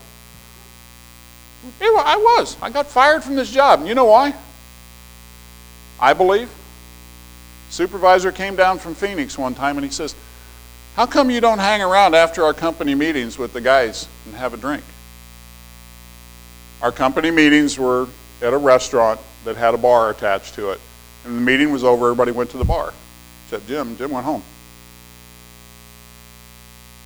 I 1.81 2.17
was. 2.17 2.57
I 2.61 2.69
got 2.69 2.87
fired 2.87 3.23
from 3.23 3.35
this 3.35 3.51
job. 3.51 3.85
You 3.85 3.95
know 3.95 4.05
why? 4.05 4.33
I 5.99 6.13
believe. 6.13 6.49
Supervisor 7.71 8.33
came 8.33 8.57
down 8.57 8.79
from 8.79 8.95
Phoenix 8.95 9.37
one 9.37 9.55
time 9.55 9.77
and 9.77 9.85
he 9.85 9.91
says, 9.91 10.13
How 10.95 11.05
come 11.05 11.31
you 11.31 11.39
don't 11.39 11.59
hang 11.59 11.81
around 11.81 12.15
after 12.15 12.43
our 12.43 12.53
company 12.53 12.93
meetings 12.95 13.37
with 13.37 13.53
the 13.53 13.61
guys 13.61 14.09
and 14.25 14.35
have 14.35 14.53
a 14.53 14.57
drink? 14.57 14.83
Our 16.81 16.91
company 16.91 17.31
meetings 17.31 17.79
were 17.79 18.07
at 18.41 18.51
a 18.51 18.57
restaurant 18.57 19.21
that 19.45 19.55
had 19.55 19.73
a 19.73 19.77
bar 19.77 20.09
attached 20.09 20.55
to 20.55 20.71
it. 20.71 20.81
And 21.23 21.37
the 21.37 21.41
meeting 21.41 21.71
was 21.71 21.83
over, 21.85 22.07
everybody 22.07 22.31
went 22.31 22.49
to 22.51 22.57
the 22.57 22.65
bar. 22.65 22.93
Except 23.45 23.65
Jim. 23.67 23.95
Jim 23.95 24.11
went 24.11 24.25
home. 24.25 24.43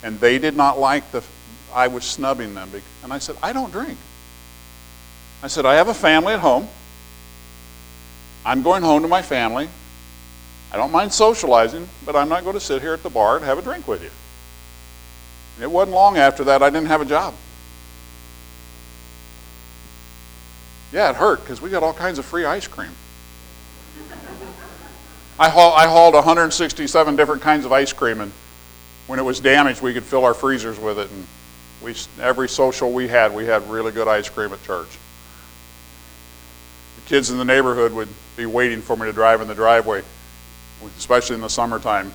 And 0.02 0.20
they 0.20 0.40
did 0.40 0.56
not 0.56 0.80
like 0.80 1.12
the 1.12 1.24
I 1.74 1.90
was 1.90 2.06
snubbing 2.06 2.56
them. 2.56 2.72
And 3.04 3.14
I 3.14 3.20
said, 3.20 3.36
I 3.44 3.54
don't 3.54 3.72
drink. 3.72 3.98
I 5.44 5.48
said, 5.48 5.66
I 5.66 5.76
have 5.76 5.90
a 5.90 5.94
family 5.94 6.34
at 6.34 6.40
home. 6.40 6.70
I'm 8.46 8.64
going 8.64 8.82
home 8.82 9.02
to 9.02 9.08
my 9.08 9.22
family. 9.22 9.68
I 10.72 10.78
don't 10.78 10.92
mind 10.92 11.14
socializing, 11.14 11.88
but 12.06 12.16
I'm 12.16 12.30
not 12.30 12.44
going 12.44 12.56
to 12.56 12.60
sit 12.60 12.82
here 12.82 12.94
at 12.94 13.04
the 13.04 13.10
bar 13.10 13.38
and 13.38 13.46
have 13.46 13.58
a 13.58 13.62
drink 13.62 13.88
with 13.88 14.04
you. 14.04 14.12
it 15.62 15.70
wasn't 15.70 15.96
long 15.96 16.18
after 16.18 16.44
that 16.46 16.62
I 16.62 16.70
didn't 16.70 16.88
have 16.88 17.02
a 17.02 17.06
job. 17.06 17.34
Yeah, 20.92 21.10
it 21.10 21.16
hurt 21.16 21.42
because 21.42 21.62
we 21.62 21.70
got 21.70 21.84
all 21.84 21.94
kinds 21.94 22.20
of 22.20 22.26
free 22.26 22.46
ice 22.46 22.68
cream. 22.68 22.92
I, 25.38 25.50
haul, 25.50 25.74
I 25.74 25.88
hauled 25.88 26.14
167 26.14 27.16
different 27.18 27.42
kinds 27.42 27.66
of 27.66 27.74
ice 27.74 27.92
cream, 27.92 28.22
and 28.22 28.32
when 29.08 29.20
it 29.20 29.24
was 29.24 29.42
damaged, 29.42 29.82
we 29.82 29.94
could 29.94 30.04
fill 30.04 30.24
our 30.24 30.34
freezers 30.34 30.80
with 30.80 30.98
it. 30.98 31.10
And 31.12 31.28
we, 31.84 31.94
every 32.22 32.48
social 32.48 32.94
we 32.94 33.10
had, 33.10 33.34
we 33.34 33.46
had 33.46 33.70
really 33.70 33.92
good 33.92 34.08
ice 34.08 34.30
cream 34.30 34.54
at 34.54 34.64
church. 34.64 34.88
The 36.96 37.10
kids 37.10 37.30
in 37.30 37.38
the 37.38 37.46
neighborhood 37.46 37.92
would 37.92 38.08
be 38.38 38.46
waiting 38.46 38.82
for 38.82 38.96
me 38.96 39.06
to 39.06 39.14
drive 39.14 39.42
in 39.42 39.50
the 39.50 39.56
driveway, 39.56 40.04
especially 40.98 41.36
in 41.36 41.42
the 41.42 41.50
summertime. 41.50 42.12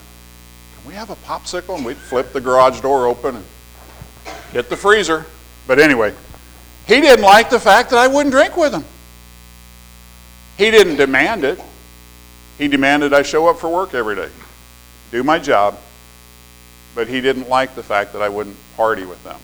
Can 0.77 0.89
we 0.89 0.95
have 0.95 1.11
a 1.11 1.17
popsicle? 1.17 1.77
And 1.77 1.85
we'd 1.85 1.97
flip 1.97 2.33
the 2.33 2.41
garage 2.41 2.81
door 2.81 3.07
open 3.07 3.37
and 3.37 3.45
hit 4.53 4.69
the 4.69 4.77
freezer. 4.77 5.27
But 5.67 5.79
anyway, 5.79 6.15
he 6.87 7.01
didn't 7.01 7.25
like 7.25 7.51
the 7.51 7.61
fact 7.61 7.91
that 7.91 7.99
I 7.99 8.07
wouldn't 8.07 8.33
drink 8.33 8.57
with 8.57 8.73
him. 8.73 8.85
He 10.57 10.71
didn't 10.71 10.97
demand 10.97 11.45
it. 11.45 11.61
He 12.59 12.69
demanded 12.69 13.15
I 13.15 13.23
show 13.23 13.49
up 13.49 13.59
for 13.59 13.71
work 13.71 13.95
every 13.95 14.17
day, 14.17 14.29
do 15.11 15.23
my 15.23 15.39
job, 15.39 15.79
but 16.95 17.09
he 17.09 17.23
didn't 17.23 17.49
like 17.49 17.75
the 17.75 17.83
fact 17.83 18.13
that 18.13 18.21
I 18.21 18.29
wouldn't 18.29 18.57
party 18.77 19.07
with 19.07 19.23
them. 19.25 19.41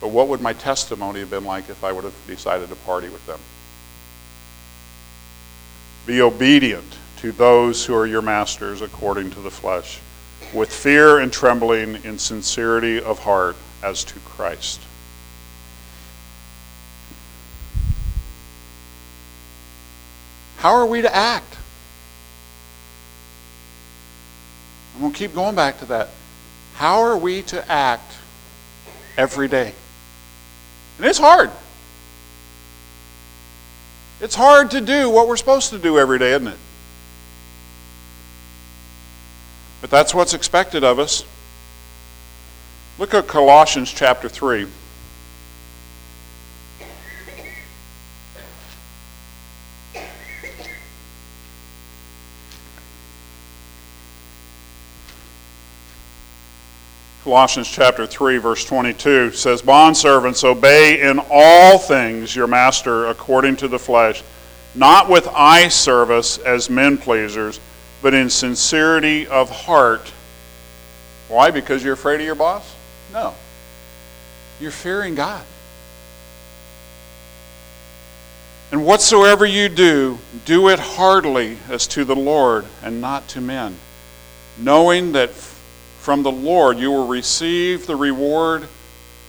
But 0.00 0.08
what 0.08 0.28
would 0.28 0.40
my 0.40 0.52
testimony 0.52 1.20
have 1.20 1.30
been 1.30 1.44
like 1.44 1.68
if 1.70 1.82
I 1.82 1.90
would 1.90 2.04
have 2.04 2.14
decided 2.28 2.68
to 2.68 2.76
party 2.76 3.08
with 3.08 3.26
them? 3.26 3.40
Be 6.06 6.20
obedient 6.20 6.98
to 7.24 7.32
those 7.32 7.86
who 7.86 7.94
are 7.94 8.06
your 8.06 8.20
masters 8.20 8.82
according 8.82 9.30
to 9.30 9.40
the 9.40 9.50
flesh, 9.50 9.98
with 10.52 10.70
fear 10.70 11.20
and 11.20 11.32
trembling 11.32 11.94
in 12.04 12.18
sincerity 12.18 13.00
of 13.00 13.18
heart 13.18 13.56
as 13.82 14.04
to 14.04 14.18
Christ. 14.26 14.78
How 20.58 20.74
are 20.74 20.84
we 20.84 21.00
to 21.00 21.16
act? 21.16 21.56
I'm 24.94 25.00
going 25.00 25.12
to 25.14 25.18
keep 25.18 25.34
going 25.34 25.54
back 25.54 25.78
to 25.78 25.86
that. 25.86 26.10
How 26.74 27.00
are 27.00 27.16
we 27.16 27.40
to 27.44 27.72
act 27.72 28.18
every 29.16 29.48
day? 29.48 29.72
And 30.98 31.06
it's 31.06 31.18
hard. 31.18 31.50
It's 34.20 34.34
hard 34.34 34.72
to 34.72 34.82
do 34.82 35.08
what 35.08 35.26
we're 35.26 35.38
supposed 35.38 35.70
to 35.70 35.78
do 35.78 35.98
every 35.98 36.18
day, 36.18 36.32
isn't 36.32 36.48
it? 36.48 36.58
But 39.84 39.90
that's 39.90 40.14
what's 40.14 40.32
expected 40.32 40.82
of 40.82 40.98
us. 40.98 41.26
Look 42.98 43.12
at 43.12 43.26
Colossians 43.26 43.92
chapter 43.92 44.30
3. 44.30 44.66
Colossians 57.22 57.68
chapter 57.68 58.06
3, 58.06 58.38
verse 58.38 58.64
22 58.64 59.32
says, 59.32 59.60
Bondservants, 59.60 60.44
obey 60.44 61.02
in 61.02 61.20
all 61.30 61.76
things 61.76 62.34
your 62.34 62.46
master 62.46 63.08
according 63.08 63.56
to 63.56 63.68
the 63.68 63.78
flesh, 63.78 64.22
not 64.74 65.10
with 65.10 65.28
eye 65.28 65.68
service 65.68 66.38
as 66.38 66.70
men 66.70 66.96
pleasers, 66.96 67.60
but 68.04 68.12
in 68.12 68.28
sincerity 68.28 69.26
of 69.26 69.48
heart. 69.48 70.12
Why? 71.28 71.50
Because 71.50 71.82
you're 71.82 71.94
afraid 71.94 72.20
of 72.20 72.26
your 72.26 72.34
boss? 72.34 72.70
No. 73.14 73.34
You're 74.60 74.70
fearing 74.70 75.14
God. 75.14 75.42
And 78.70 78.84
whatsoever 78.84 79.46
you 79.46 79.70
do, 79.70 80.18
do 80.44 80.68
it 80.68 80.78
heartily 80.78 81.56
as 81.70 81.86
to 81.88 82.04
the 82.04 82.14
Lord 82.14 82.66
and 82.82 83.00
not 83.00 83.26
to 83.28 83.40
men, 83.40 83.78
knowing 84.58 85.12
that 85.12 85.30
from 85.30 86.22
the 86.22 86.30
Lord, 86.30 86.78
you 86.78 86.90
will 86.90 87.06
receive 87.06 87.86
the 87.86 87.96
reward 87.96 88.68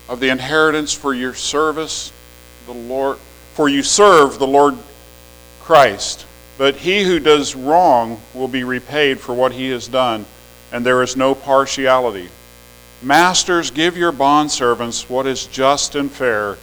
of 0.10 0.20
the 0.20 0.28
inheritance 0.28 0.92
for 0.92 1.14
your 1.14 1.34
service, 1.34 2.12
the 2.66 2.74
Lord, 2.74 3.20
for 3.54 3.70
you 3.70 3.84
serve 3.84 4.38
the 4.38 4.48
Lord 4.48 4.76
Christ. 5.62 6.26
But 6.58 6.76
he 6.76 7.04
who 7.04 7.20
does 7.20 7.56
wrong 7.56 8.22
will 8.34 8.48
be 8.48 8.64
repaid 8.64 9.20
for 9.20 9.34
what 9.34 9.52
he 9.52 9.70
has 9.70 9.88
done, 9.88 10.26
and 10.72 10.86
there 10.86 11.04
is 11.04 11.18
no 11.18 11.36
partiality. 11.36 12.30
Masters, 13.02 13.72
give 13.72 13.98
your 13.98 14.12
bondservants 14.12 15.10
what 15.10 15.28
is 15.28 15.48
just 15.48 15.96
and 15.96 16.12
fair, 16.12 16.58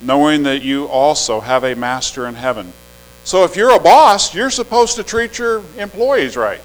knowing 0.00 0.44
that 0.44 0.62
you 0.62 0.86
also 0.86 1.40
have 1.40 1.64
a 1.64 1.74
master 1.74 2.26
in 2.26 2.34
heaven. 2.34 2.72
So 3.24 3.44
if 3.44 3.56
you're 3.56 3.74
a 3.74 3.80
boss, 3.80 4.34
you're 4.34 4.50
supposed 4.50 4.96
to 4.96 5.02
treat 5.02 5.38
your 5.38 5.62
employees 5.78 6.36
right 6.36 6.60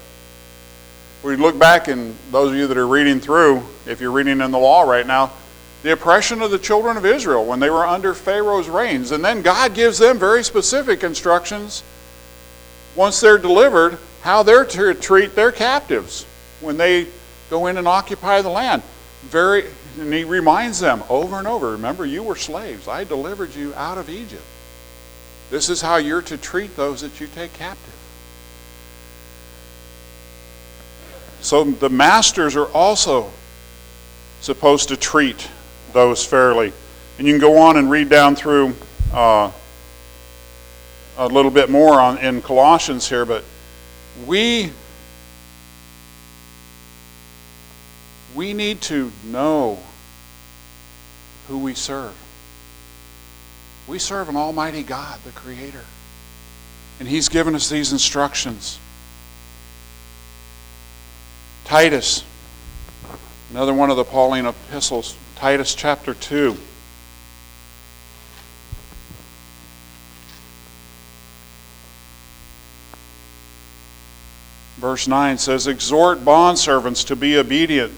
we 1.22 1.36
look 1.36 1.58
back, 1.58 1.88
and 1.88 2.16
those 2.30 2.52
of 2.52 2.56
you 2.56 2.66
that 2.66 2.78
are 2.78 2.86
reading 2.86 3.20
through, 3.20 3.62
if 3.86 4.00
you're 4.00 4.10
reading 4.10 4.40
in 4.40 4.50
the 4.50 4.58
law 4.58 4.82
right 4.82 5.06
now, 5.06 5.32
the 5.82 5.92
oppression 5.92 6.42
of 6.42 6.50
the 6.50 6.58
children 6.58 6.96
of 6.96 7.04
Israel 7.04 7.44
when 7.44 7.60
they 7.60 7.70
were 7.70 7.86
under 7.86 8.14
Pharaoh's 8.14 8.68
reigns. 8.68 9.12
And 9.12 9.24
then 9.24 9.42
God 9.42 9.74
gives 9.74 9.98
them 9.98 10.18
very 10.18 10.42
specific 10.44 11.02
instructions 11.02 11.82
once 12.96 13.20
they're 13.20 13.38
delivered 13.38 13.98
how 14.22 14.42
they're 14.42 14.64
to 14.64 14.94
treat 14.94 15.34
their 15.34 15.52
captives 15.52 16.24
when 16.60 16.76
they 16.76 17.06
go 17.48 17.66
in 17.66 17.76
and 17.76 17.88
occupy 17.88 18.42
the 18.42 18.50
land. 18.50 18.82
Very, 19.22 19.64
and 19.98 20.12
he 20.12 20.24
reminds 20.24 20.80
them 20.80 21.02
over 21.08 21.38
and 21.38 21.46
over 21.46 21.72
remember, 21.72 22.06
you 22.06 22.22
were 22.22 22.36
slaves. 22.36 22.88
I 22.88 23.04
delivered 23.04 23.54
you 23.54 23.74
out 23.74 23.98
of 23.98 24.08
Egypt. 24.08 24.42
This 25.50 25.68
is 25.68 25.80
how 25.80 25.96
you're 25.96 26.22
to 26.22 26.38
treat 26.38 26.76
those 26.76 27.00
that 27.00 27.20
you 27.20 27.26
take 27.26 27.52
captive. 27.54 27.94
So 31.40 31.64
the 31.64 31.88
masters 31.88 32.54
are 32.54 32.66
also 32.66 33.30
supposed 34.40 34.88
to 34.88 34.96
treat 34.96 35.48
those 35.92 36.24
fairly. 36.24 36.72
And 37.18 37.26
you 37.26 37.32
can 37.34 37.40
go 37.40 37.58
on 37.58 37.76
and 37.76 37.90
read 37.90 38.08
down 38.08 38.36
through 38.36 38.74
uh, 39.12 39.50
a 41.20 41.28
little 41.28 41.50
bit 41.50 41.68
more 41.68 42.00
on, 42.00 42.16
in 42.16 42.40
Colossians 42.40 43.06
here, 43.06 43.26
but 43.26 43.44
we 44.26 44.72
we 48.34 48.54
need 48.54 48.80
to 48.80 49.12
know 49.26 49.78
who 51.48 51.58
we 51.58 51.74
serve. 51.74 52.14
We 53.86 53.98
serve 53.98 54.30
an 54.30 54.36
almighty 54.36 54.82
God, 54.82 55.20
the 55.24 55.32
creator. 55.32 55.84
And 57.00 57.08
he's 57.08 57.28
given 57.28 57.54
us 57.54 57.68
these 57.68 57.92
instructions. 57.92 58.78
Titus, 61.64 62.24
another 63.50 63.74
one 63.74 63.90
of 63.90 63.96
the 63.96 64.04
Pauline 64.04 64.46
epistles, 64.46 65.16
Titus 65.36 65.74
chapter 65.74 66.14
2. 66.14 66.56
Verse 74.80 75.06
9 75.06 75.36
says, 75.36 75.66
Exhort 75.66 76.20
bondservants 76.20 77.06
to 77.08 77.16
be 77.16 77.36
obedient 77.36 77.92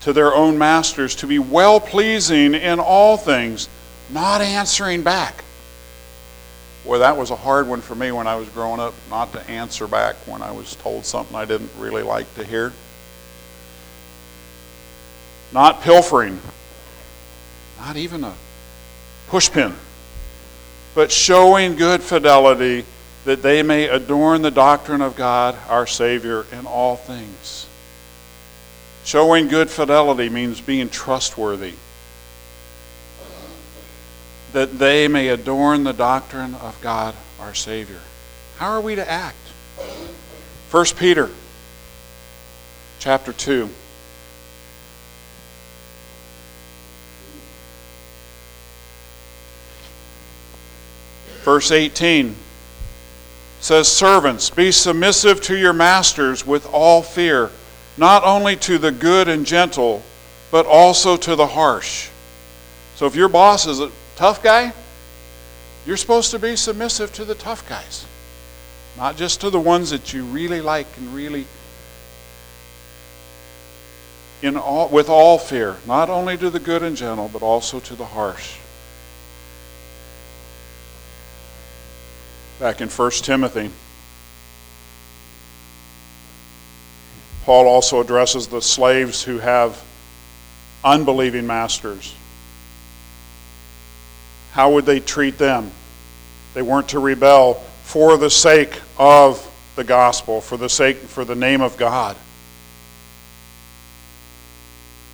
to 0.00 0.14
their 0.14 0.34
own 0.34 0.56
masters, 0.56 1.14
to 1.16 1.26
be 1.26 1.38
well 1.38 1.78
pleasing 1.78 2.54
in 2.54 2.80
all 2.80 3.18
things, 3.18 3.68
not 4.10 4.40
answering 4.40 5.02
back. 5.02 5.44
Boy, 6.86 6.98
that 6.98 7.18
was 7.18 7.30
a 7.30 7.36
hard 7.36 7.68
one 7.68 7.82
for 7.82 7.94
me 7.94 8.10
when 8.10 8.26
I 8.26 8.36
was 8.36 8.48
growing 8.48 8.80
up, 8.80 8.94
not 9.10 9.32
to 9.34 9.50
answer 9.50 9.86
back 9.86 10.16
when 10.26 10.40
I 10.40 10.50
was 10.50 10.76
told 10.76 11.04
something 11.04 11.36
I 11.36 11.44
didn't 11.44 11.70
really 11.78 12.02
like 12.02 12.34
to 12.36 12.44
hear. 12.44 12.72
Not 15.52 15.82
pilfering, 15.82 16.40
not 17.78 17.96
even 17.98 18.24
a 18.24 18.32
pushpin, 19.28 19.74
but 20.94 21.12
showing 21.12 21.76
good 21.76 22.02
fidelity 22.02 22.86
that 23.24 23.42
they 23.42 23.62
may 23.62 23.88
adorn 23.88 24.42
the 24.42 24.50
doctrine 24.50 25.00
of 25.00 25.16
God, 25.16 25.56
our 25.68 25.86
Savior, 25.86 26.44
in 26.52 26.66
all 26.66 26.96
things. 26.96 27.66
Showing 29.04 29.48
good 29.48 29.70
fidelity 29.70 30.28
means 30.28 30.60
being 30.60 30.90
trustworthy. 30.90 31.72
That 34.52 34.78
they 34.78 35.08
may 35.08 35.28
adorn 35.28 35.84
the 35.84 35.92
doctrine 35.92 36.54
of 36.56 36.78
God, 36.80 37.14
our 37.40 37.54
Savior. 37.54 38.00
How 38.58 38.70
are 38.70 38.80
we 38.80 38.94
to 38.94 39.10
act? 39.10 39.36
1 40.70 40.84
Peter 40.96 41.30
chapter 42.98 43.32
2. 43.32 43.68
Verse 51.42 51.70
18 51.70 52.36
says, 53.64 53.90
Servants, 53.90 54.50
be 54.50 54.70
submissive 54.70 55.40
to 55.40 55.56
your 55.56 55.72
masters 55.72 56.46
with 56.46 56.66
all 56.66 57.00
fear, 57.00 57.50
not 57.96 58.22
only 58.22 58.56
to 58.56 58.76
the 58.76 58.92
good 58.92 59.26
and 59.26 59.46
gentle, 59.46 60.02
but 60.50 60.66
also 60.66 61.16
to 61.16 61.34
the 61.34 61.46
harsh. 61.46 62.10
So 62.96 63.06
if 63.06 63.16
your 63.16 63.30
boss 63.30 63.66
is 63.66 63.80
a 63.80 63.90
tough 64.16 64.42
guy, 64.42 64.74
you're 65.86 65.96
supposed 65.96 66.30
to 66.32 66.38
be 66.38 66.56
submissive 66.56 67.10
to 67.14 67.24
the 67.24 67.34
tough 67.34 67.66
guys, 67.66 68.04
not 68.98 69.16
just 69.16 69.40
to 69.40 69.48
the 69.48 69.60
ones 69.60 69.88
that 69.92 70.12
you 70.12 70.24
really 70.24 70.60
like 70.60 70.86
and 70.98 71.14
really. 71.14 71.46
In 74.42 74.58
all, 74.58 74.90
with 74.90 75.08
all 75.08 75.38
fear, 75.38 75.78
not 75.86 76.10
only 76.10 76.36
to 76.36 76.50
the 76.50 76.60
good 76.60 76.82
and 76.82 76.98
gentle, 76.98 77.30
but 77.32 77.40
also 77.40 77.80
to 77.80 77.94
the 77.94 78.04
harsh. 78.04 78.58
Back 82.64 82.80
in 82.80 82.88
1 82.88 83.10
Timothy. 83.10 83.70
Paul 87.44 87.68
also 87.68 88.00
addresses 88.00 88.46
the 88.46 88.62
slaves 88.62 89.22
who 89.22 89.36
have 89.36 89.84
unbelieving 90.82 91.46
masters. 91.46 92.14
How 94.52 94.72
would 94.72 94.86
they 94.86 94.98
treat 94.98 95.36
them? 95.36 95.72
They 96.54 96.62
weren't 96.62 96.88
to 96.88 97.00
rebel 97.00 97.62
for 97.82 98.16
the 98.16 98.30
sake 98.30 98.80
of 98.96 99.46
the 99.76 99.84
gospel, 99.84 100.40
for 100.40 100.56
the 100.56 100.70
sake 100.70 100.96
for 100.96 101.26
the 101.26 101.34
name 101.34 101.60
of 101.60 101.76
God. 101.76 102.16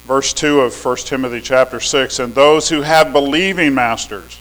Verse 0.05 0.33
2 0.35 0.61
of 0.61 0.85
1 0.85 0.97
Timothy 0.99 1.41
chapter 1.41 1.81
6, 1.81 2.21
and 2.21 2.33
those 2.33 2.69
who 2.69 2.83
have 2.83 3.13
believing 3.13 3.75
masters 3.75 4.39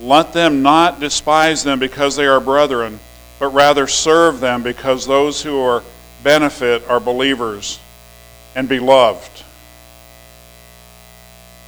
let 0.00 0.32
them 0.32 0.62
not 0.62 1.00
despise 1.00 1.64
them 1.64 1.78
because 1.78 2.16
they 2.16 2.26
are 2.26 2.40
brethren, 2.40 2.98
but 3.38 3.48
rather 3.48 3.86
serve 3.86 4.40
them 4.40 4.62
because 4.62 5.06
those 5.06 5.42
who 5.42 5.58
are 5.58 5.82
benefit 6.22 6.88
are 6.88 7.00
believers 7.00 7.78
and 8.54 8.68
beloved. 8.68 9.30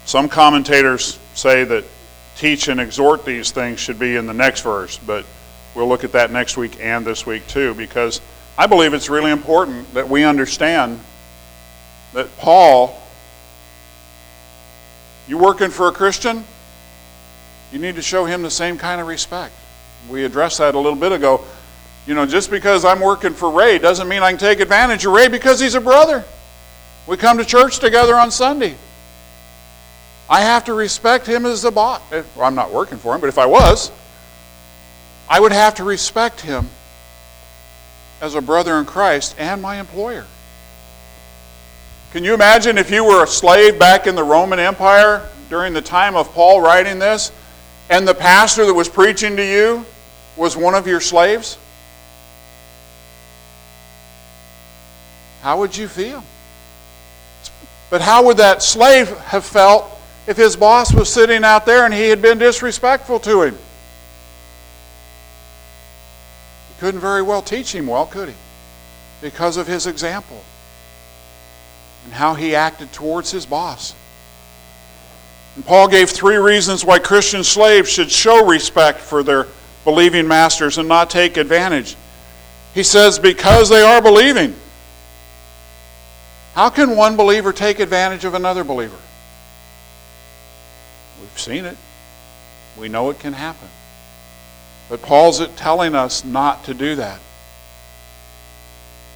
Some 0.04 0.28
commentators 0.28 1.18
say 1.34 1.64
that 1.64 1.84
teach 2.36 2.68
and 2.68 2.80
exhort 2.80 3.24
these 3.24 3.50
things 3.50 3.80
should 3.80 3.98
be 3.98 4.16
in 4.16 4.26
the 4.26 4.34
next 4.34 4.62
verse, 4.62 4.98
but 4.98 5.24
we'll 5.74 5.88
look 5.88 6.04
at 6.04 6.12
that 6.12 6.30
next 6.30 6.56
week 6.56 6.78
and 6.80 7.04
this 7.04 7.26
week 7.26 7.46
too, 7.46 7.74
because 7.74 8.20
I 8.56 8.66
believe 8.66 8.94
it's 8.94 9.10
really 9.10 9.30
important 9.30 9.92
that 9.94 10.08
we 10.08 10.24
understand 10.24 11.00
that 12.14 12.34
Paul, 12.38 13.00
you 15.26 15.36
working 15.36 15.70
for 15.70 15.88
a 15.88 15.92
Christian? 15.92 16.44
You 17.72 17.78
need 17.78 17.96
to 17.96 18.02
show 18.02 18.24
him 18.24 18.42
the 18.42 18.50
same 18.50 18.78
kind 18.78 19.00
of 19.00 19.06
respect. 19.06 19.52
We 20.08 20.24
addressed 20.24 20.58
that 20.58 20.74
a 20.74 20.78
little 20.78 20.98
bit 20.98 21.12
ago. 21.12 21.44
You 22.06 22.14
know, 22.14 22.24
just 22.24 22.50
because 22.50 22.84
I'm 22.84 23.00
working 23.00 23.34
for 23.34 23.50
Ray 23.50 23.78
doesn't 23.78 24.08
mean 24.08 24.22
I 24.22 24.30
can 24.30 24.38
take 24.38 24.60
advantage 24.60 25.04
of 25.04 25.12
Ray 25.12 25.28
because 25.28 25.60
he's 25.60 25.74
a 25.74 25.80
brother. 25.80 26.24
We 27.06 27.16
come 27.16 27.38
to 27.38 27.44
church 27.44 27.78
together 27.78 28.14
on 28.16 28.30
Sunday. 28.30 28.76
I 30.30 30.40
have 30.42 30.64
to 30.64 30.74
respect 30.74 31.26
him 31.26 31.46
as 31.46 31.64
a 31.64 31.70
boss. 31.70 32.00
Eh, 32.12 32.22
well, 32.36 32.46
I'm 32.46 32.54
not 32.54 32.72
working 32.72 32.98
for 32.98 33.14
him, 33.14 33.20
but 33.20 33.28
if 33.28 33.38
I 33.38 33.46
was, 33.46 33.90
I 35.28 35.40
would 35.40 35.52
have 35.52 35.74
to 35.76 35.84
respect 35.84 36.40
him 36.40 36.68
as 38.20 38.34
a 38.34 38.40
brother 38.40 38.78
in 38.78 38.84
Christ 38.84 39.34
and 39.38 39.62
my 39.62 39.78
employer. 39.78 40.26
Can 42.12 42.24
you 42.24 42.32
imagine 42.34 42.78
if 42.78 42.90
you 42.90 43.04
were 43.04 43.24
a 43.24 43.26
slave 43.26 43.78
back 43.78 44.06
in 44.06 44.14
the 44.14 44.24
Roman 44.24 44.58
Empire 44.58 45.28
during 45.50 45.74
the 45.74 45.82
time 45.82 46.16
of 46.16 46.32
Paul 46.32 46.60
writing 46.60 46.98
this? 46.98 47.32
And 47.90 48.06
the 48.06 48.14
pastor 48.14 48.66
that 48.66 48.74
was 48.74 48.88
preaching 48.88 49.36
to 49.36 49.44
you 49.44 49.84
was 50.36 50.56
one 50.56 50.74
of 50.74 50.86
your 50.86 51.00
slaves? 51.00 51.58
How 55.42 55.58
would 55.58 55.76
you 55.76 55.88
feel? 55.88 56.22
But 57.90 58.00
how 58.00 58.26
would 58.26 58.36
that 58.36 58.62
slave 58.62 59.08
have 59.18 59.44
felt 59.44 59.90
if 60.26 60.36
his 60.36 60.56
boss 60.56 60.92
was 60.92 61.08
sitting 61.08 61.44
out 61.44 61.64
there 61.64 61.84
and 61.84 61.94
he 61.94 62.08
had 62.08 62.20
been 62.20 62.38
disrespectful 62.38 63.20
to 63.20 63.42
him? 63.42 63.54
He 66.68 66.80
couldn't 66.80 67.00
very 67.00 67.22
well 67.22 67.40
teach 67.40 67.74
him 67.74 67.86
well, 67.86 68.06
could 68.06 68.28
he? 68.28 68.34
Because 69.22 69.56
of 69.56 69.66
his 69.66 69.86
example 69.86 70.44
and 72.04 72.14
how 72.14 72.34
he 72.34 72.54
acted 72.54 72.92
towards 72.92 73.30
his 73.30 73.44
boss. 73.44 73.94
Paul 75.64 75.88
gave 75.88 76.10
three 76.10 76.36
reasons 76.36 76.84
why 76.84 76.98
Christian 76.98 77.42
slaves 77.42 77.90
should 77.90 78.10
show 78.10 78.46
respect 78.46 79.00
for 79.00 79.22
their 79.22 79.46
believing 79.84 80.28
masters 80.28 80.78
and 80.78 80.88
not 80.88 81.10
take 81.10 81.36
advantage. 81.36 81.96
He 82.74 82.82
says, 82.82 83.18
because 83.18 83.68
they 83.68 83.82
are 83.82 84.02
believing. 84.02 84.54
How 86.54 86.70
can 86.70 86.96
one 86.96 87.16
believer 87.16 87.52
take 87.52 87.80
advantage 87.80 88.24
of 88.24 88.34
another 88.34 88.64
believer? 88.64 88.98
We've 91.20 91.40
seen 91.40 91.64
it. 91.64 91.76
We 92.78 92.88
know 92.88 93.10
it 93.10 93.18
can 93.18 93.32
happen. 93.32 93.68
But 94.88 95.02
Paul's 95.02 95.46
telling 95.56 95.94
us 95.94 96.24
not 96.24 96.64
to 96.64 96.74
do 96.74 96.96
that. 96.96 97.20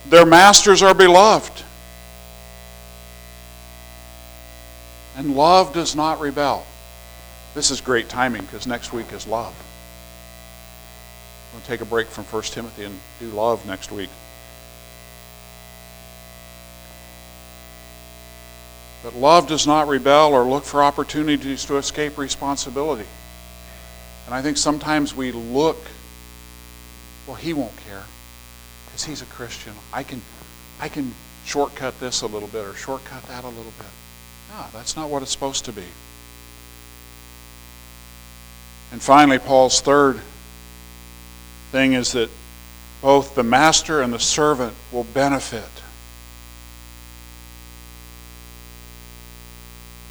Their 0.08 0.26
masters 0.26 0.82
are 0.82 0.94
beloved. 0.94 1.62
And 5.16 5.36
love 5.36 5.72
does 5.72 5.94
not 5.94 6.20
rebel. 6.20 6.66
This 7.54 7.70
is 7.70 7.80
great 7.80 8.08
timing 8.08 8.42
because 8.42 8.66
next 8.66 8.92
week 8.92 9.12
is 9.12 9.26
love. 9.26 9.54
We'll 11.52 11.62
take 11.62 11.82
a 11.82 11.84
break 11.84 12.06
from 12.08 12.24
1 12.24 12.42
Timothy 12.44 12.84
and 12.84 12.98
do 13.20 13.28
love 13.28 13.66
next 13.66 13.92
week. 13.92 14.08
But 19.02 19.14
love 19.16 19.48
does 19.48 19.66
not 19.66 19.88
rebel 19.88 20.32
or 20.32 20.44
look 20.44 20.64
for 20.64 20.82
opportunities 20.82 21.64
to 21.66 21.76
escape 21.76 22.16
responsibility. 22.16 23.06
And 24.26 24.34
I 24.34 24.40
think 24.40 24.56
sometimes 24.56 25.14
we 25.14 25.32
look, 25.32 25.78
well, 27.26 27.36
he 27.36 27.52
won't 27.52 27.76
care 27.88 28.04
because 28.86 29.04
he's 29.04 29.20
a 29.20 29.26
Christian. 29.26 29.74
I 29.92 30.04
can, 30.04 30.22
I 30.80 30.88
can 30.88 31.12
shortcut 31.44 31.98
this 31.98 32.22
a 32.22 32.26
little 32.26 32.48
bit 32.48 32.64
or 32.64 32.74
shortcut 32.74 33.24
that 33.24 33.44
a 33.44 33.48
little 33.48 33.72
bit. 33.78 33.88
No, 34.52 34.66
that's 34.72 34.96
not 34.96 35.08
what 35.08 35.22
it's 35.22 35.30
supposed 35.30 35.64
to 35.64 35.72
be. 35.72 35.84
And 38.92 39.00
finally, 39.00 39.38
Paul's 39.38 39.80
third 39.80 40.20
thing 41.70 41.94
is 41.94 42.12
that 42.12 42.28
both 43.00 43.34
the 43.34 43.42
master 43.42 44.02
and 44.02 44.12
the 44.12 44.18
servant 44.18 44.74
will 44.92 45.04
benefit. 45.04 45.64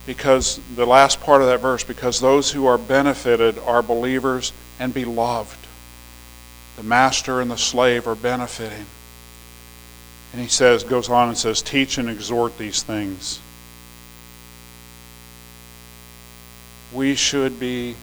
Because 0.07 0.59
the 0.75 0.87
last 0.87 1.21
part 1.21 1.43
of 1.43 1.47
that 1.47 1.61
verse, 1.61 1.83
because 1.83 2.19
those 2.19 2.51
who 2.51 2.65
are 2.65 2.79
benefited 2.79 3.59
are 3.59 3.83
believers 3.83 4.51
and 4.79 4.91
beloved. 4.91 5.59
The 6.77 6.83
master 6.83 7.39
and 7.39 7.51
the 7.51 7.57
slave 7.57 8.07
are 8.07 8.15
benefiting. 8.15 8.87
And 10.33 10.41
he 10.41 10.47
says, 10.47 10.83
goes 10.83 11.07
on 11.07 11.29
and 11.29 11.37
says, 11.37 11.61
teach 11.61 11.99
and 11.99 12.09
exhort 12.09 12.57
these 12.57 12.81
things. 12.81 13.39
We 17.01 17.15
should 17.15 17.59
be 17.59 17.95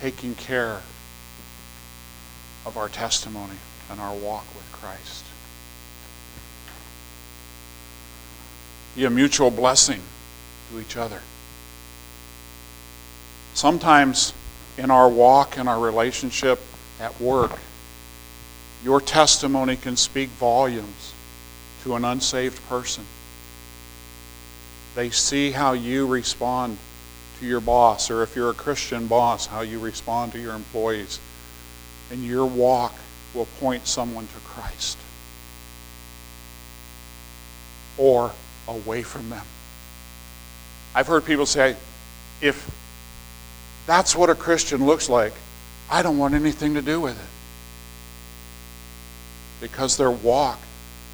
taking 0.00 0.34
care 0.34 0.82
of 2.66 2.76
our 2.76 2.88
testimony 2.88 3.54
and 3.88 4.00
our 4.00 4.12
walk 4.12 4.44
with 4.56 4.64
Christ. 4.72 5.24
Be 8.96 9.04
a 9.04 9.10
mutual 9.10 9.52
blessing 9.52 10.02
to 10.72 10.80
each 10.80 10.96
other. 10.96 11.22
Sometimes 13.54 14.34
in 14.76 14.90
our 14.90 15.08
walk 15.08 15.56
and 15.56 15.68
our 15.68 15.78
relationship 15.78 16.60
at 16.98 17.20
work, 17.20 17.56
your 18.82 19.00
testimony 19.00 19.76
can 19.76 19.96
speak 19.96 20.28
volumes 20.30 21.14
to 21.84 21.94
an 21.94 22.04
unsaved 22.04 22.60
person. 22.68 23.04
They 24.96 25.10
see 25.10 25.52
how 25.52 25.74
you 25.74 26.04
respond 26.04 26.78
to 27.40 27.46
your 27.46 27.60
boss, 27.60 28.10
or 28.10 28.22
if 28.22 28.34
you're 28.36 28.50
a 28.50 28.54
Christian 28.54 29.06
boss, 29.06 29.46
how 29.46 29.60
you 29.60 29.78
respond 29.78 30.32
to 30.32 30.40
your 30.40 30.54
employees. 30.54 31.20
And 32.10 32.24
your 32.24 32.46
walk 32.46 32.94
will 33.34 33.46
point 33.60 33.86
someone 33.86 34.26
to 34.26 34.38
Christ 34.46 34.98
or 37.98 38.32
away 38.66 39.02
from 39.02 39.28
them. 39.28 39.44
I've 40.94 41.06
heard 41.06 41.24
people 41.24 41.46
say, 41.46 41.76
if 42.40 42.70
that's 43.86 44.16
what 44.16 44.30
a 44.30 44.34
Christian 44.34 44.86
looks 44.86 45.08
like, 45.08 45.32
I 45.90 46.02
don't 46.02 46.18
want 46.18 46.34
anything 46.34 46.74
to 46.74 46.82
do 46.82 47.00
with 47.00 47.18
it. 47.18 47.30
Because 49.60 49.96
their 49.96 50.10
walk 50.10 50.58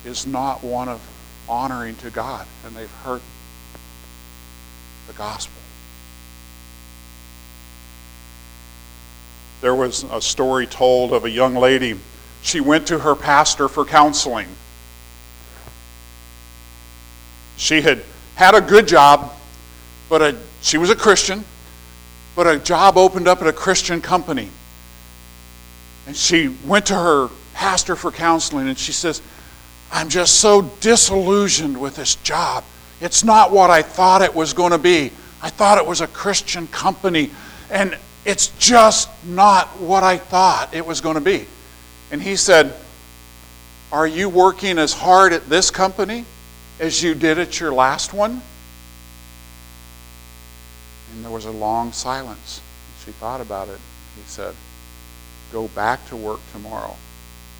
is 0.04 0.26
not 0.26 0.62
one 0.62 0.88
of 0.88 1.00
honoring 1.48 1.96
to 1.96 2.10
God, 2.10 2.46
and 2.64 2.76
they've 2.76 2.90
hurt 3.02 3.22
the 5.06 5.12
gospel. 5.14 5.63
There 9.64 9.74
was 9.74 10.04
a 10.12 10.20
story 10.20 10.66
told 10.66 11.14
of 11.14 11.24
a 11.24 11.30
young 11.30 11.54
lady. 11.54 11.98
She 12.42 12.60
went 12.60 12.88
to 12.88 12.98
her 12.98 13.14
pastor 13.14 13.66
for 13.66 13.86
counseling. 13.86 14.46
She 17.56 17.80
had 17.80 18.02
had 18.34 18.54
a 18.54 18.60
good 18.60 18.86
job, 18.86 19.32
but 20.10 20.20
a, 20.20 20.36
she 20.60 20.76
was 20.76 20.90
a 20.90 20.94
Christian, 20.94 21.46
but 22.36 22.46
a 22.46 22.58
job 22.58 22.98
opened 22.98 23.26
up 23.26 23.40
at 23.40 23.48
a 23.48 23.54
Christian 23.54 24.02
company. 24.02 24.50
And 26.06 26.14
she 26.14 26.48
went 26.66 26.84
to 26.88 26.94
her 26.94 27.30
pastor 27.54 27.96
for 27.96 28.12
counseling 28.12 28.68
and 28.68 28.78
she 28.78 28.92
says, 28.92 29.22
I'm 29.90 30.10
just 30.10 30.40
so 30.40 30.60
disillusioned 30.80 31.80
with 31.80 31.96
this 31.96 32.16
job. 32.16 32.64
It's 33.00 33.24
not 33.24 33.50
what 33.50 33.70
I 33.70 33.80
thought 33.80 34.20
it 34.20 34.34
was 34.34 34.52
going 34.52 34.72
to 34.72 34.78
be. 34.78 35.10
I 35.40 35.48
thought 35.48 35.78
it 35.78 35.86
was 35.86 36.02
a 36.02 36.06
Christian 36.06 36.66
company, 36.66 37.30
and 37.70 37.96
it's 38.24 38.48
just 38.58 39.08
not 39.24 39.68
what 39.80 40.02
I 40.02 40.16
thought 40.16 40.74
it 40.74 40.86
was 40.86 41.00
going 41.00 41.16
to 41.16 41.20
be. 41.20 41.46
And 42.10 42.22
he 42.22 42.36
said, 42.36 42.74
Are 43.92 44.06
you 44.06 44.28
working 44.28 44.78
as 44.78 44.92
hard 44.92 45.32
at 45.32 45.48
this 45.48 45.70
company 45.70 46.24
as 46.80 47.02
you 47.02 47.14
did 47.14 47.38
at 47.38 47.60
your 47.60 47.72
last 47.72 48.12
one? 48.12 48.42
And 51.12 51.24
there 51.24 51.30
was 51.30 51.44
a 51.44 51.50
long 51.50 51.92
silence. 51.92 52.60
She 53.04 53.12
thought 53.12 53.40
about 53.40 53.68
it. 53.68 53.78
He 54.16 54.22
said, 54.26 54.54
Go 55.52 55.68
back 55.68 56.06
to 56.08 56.16
work 56.16 56.40
tomorrow 56.52 56.96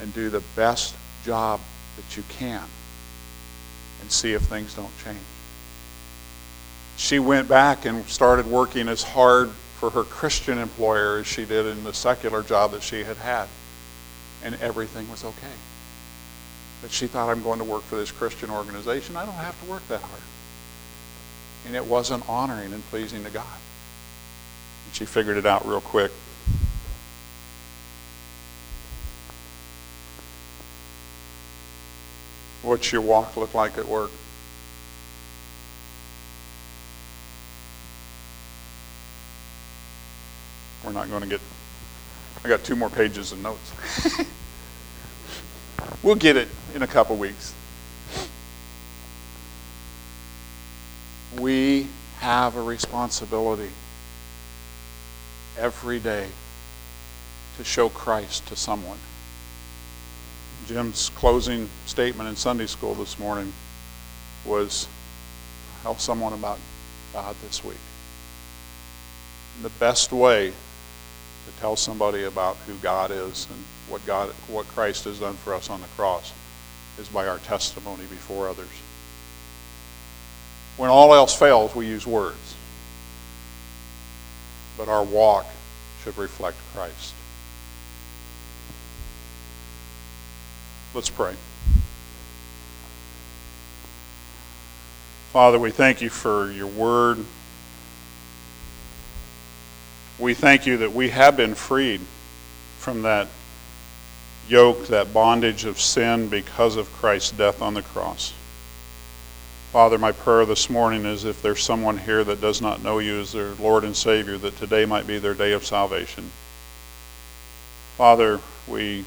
and 0.01 0.13
do 0.15 0.31
the 0.31 0.43
best 0.57 0.95
job 1.25 1.61
that 1.97 2.17
you 2.17 2.25
can 2.29 2.65
and 4.01 4.11
see 4.11 4.33
if 4.33 4.43
things 4.43 4.75
don't 4.75 4.93
change. 5.05 5.19
She 6.97 7.19
went 7.19 7.49
back 7.49 7.87
and 7.87 8.07
started 8.07 8.47
working 8.47 8.89
as 8.89 9.03
hard 9.03 9.51
for 9.79 9.91
her 9.91 10.05
Christian 10.05 10.59
employer 10.59 11.19
as 11.19 11.27
she 11.27 11.45
did 11.45 11.67
in 11.67 11.85
the 11.85 11.93
secular 11.93 12.43
job 12.43 12.73
that 12.73 12.83
she 12.83 13.05
had 13.05 13.17
had. 13.17 13.49
And 14.43 14.55
everything 14.61 15.11
was 15.11 15.25
okay. 15.25 15.57
But 16.83 16.91
she 16.91 17.07
thought, 17.07 17.31
I'm 17.31 17.43
going 17.43 17.59
to 17.59 17.65
work 17.65 17.83
for 17.83 17.97
this 17.97 18.11
Christian 18.11 18.51
organization. 18.51 19.17
I 19.17 19.25
don't 19.25 19.35
have 19.35 19.59
to 19.65 19.71
work 19.71 19.87
that 19.89 20.01
hard. 20.03 20.23
And 21.67 21.75
it 21.75 21.85
wasn't 21.85 22.29
honoring 22.29 22.73
and 22.73 22.85
pleasing 22.91 23.25
to 23.25 23.31
God. 23.31 23.47
And 24.87 24.95
she 24.95 25.07
figured 25.07 25.39
it 25.39 25.47
out 25.47 25.67
real 25.67 25.81
quick. 25.81 26.13
What's 32.63 32.93
your 32.93 33.01
walk 33.03 33.37
look 33.37 33.55
like 33.55 33.79
at 33.79 33.87
work? 33.87 34.11
We're 40.95 41.01
not 41.01 41.11
going 41.11 41.23
to 41.23 41.29
get, 41.29 41.41
I 42.45 42.49
got 42.49 42.63
two 42.63 42.77
more 42.77 42.89
pages 42.89 43.33
of 43.33 43.43
notes. 43.43 44.25
we'll 46.05 46.15
get 46.15 46.37
it 46.37 46.47
in 46.73 46.83
a 46.83 46.87
couple 46.87 47.17
weeks. 47.17 47.53
We 51.41 51.89
have 52.21 52.55
a 52.55 52.63
responsibility 52.63 53.71
every 55.59 55.99
day 55.99 56.29
to 57.57 57.65
show 57.65 57.89
Christ 57.89 58.47
to 58.47 58.57
someone. 58.57 58.99
Jim's 60.69 61.09
closing 61.17 61.69
statement 61.87 62.29
in 62.29 62.37
Sunday 62.37 62.67
school 62.67 62.95
this 62.95 63.19
morning 63.19 63.53
was 64.45 64.87
tell 65.83 65.99
someone 65.99 66.35
about 66.35 66.61
God 67.13 67.35
this 67.45 67.65
week. 67.65 67.79
And 69.57 69.65
the 69.65 69.71
best 69.81 70.13
way 70.13 70.53
to 71.47 71.61
tell 71.61 71.77
somebody 71.77 72.25
about 72.25 72.57
who 72.67 72.75
God 72.77 73.11
is 73.11 73.47
and 73.51 73.65
what 73.89 74.05
God 74.07 74.31
what 74.49 74.67
Christ 74.69 75.05
has 75.05 75.21
done 75.21 75.35
for 75.35 75.55
us 75.55 75.71
on 75.71 75.81
the 75.81 75.87
cross 75.89 76.33
is 76.99 77.09
by 77.09 77.27
our 77.27 77.39
testimony 77.39 78.05
before 78.05 78.49
others. 78.49 78.69
When 80.77 80.91
all 80.91 81.15
else 81.15 81.35
fails, 81.35 81.75
we 81.75 81.87
use 81.87 82.07
words. 82.07 82.57
But 84.77 84.89
our 84.89 85.05
walk 85.05 85.47
should 86.03 86.17
reflect 86.19 86.57
Christ. 86.75 87.15
Let's 90.95 91.11
pray. 91.11 91.35
Father, 95.33 95.59
we 95.59 95.71
thank 95.71 96.01
you 96.01 96.11
for 96.11 96.51
your 96.53 96.69
word. 96.69 97.19
We 100.19 100.35
thank 100.35 100.67
you 100.67 100.79
that 100.79 100.93
we 100.93 101.11
have 101.11 101.37
been 101.37 101.55
freed 101.55 102.01
from 102.79 103.03
that 103.03 103.29
yoke, 104.49 104.87
that 104.89 105.13
bondage 105.13 105.65
of 105.65 105.81
sin 105.81 106.29
because 106.29 106.77
of 106.77 106.93
Christ's 106.95 107.33
death 107.33 107.63
on 107.63 107.75
the 107.75 107.83
cross. 107.83 108.33
Father, 109.73 109.99
my 109.99 110.13
prayer 110.13 110.47
this 110.47 110.71
morning 110.71 111.05
is 111.05 111.25
if 111.25 111.43
there's 111.43 111.63
someone 111.63 111.99
here 111.99 112.23
that 112.23 112.41
does 112.41 112.61
not 112.61 112.83
know 112.83 113.01
you 113.01 113.21
as 113.21 113.33
their 113.33 113.55
Lord 113.55 113.83
and 113.83 113.97
Savior, 113.97 114.39
that 114.39 114.57
today 114.57 114.85
might 114.85 115.07
be 115.07 115.19
their 115.19 115.35
day 115.35 115.53
of 115.53 115.65
salvation. 115.65 116.31
Father, 117.97 118.41
we, 118.69 119.05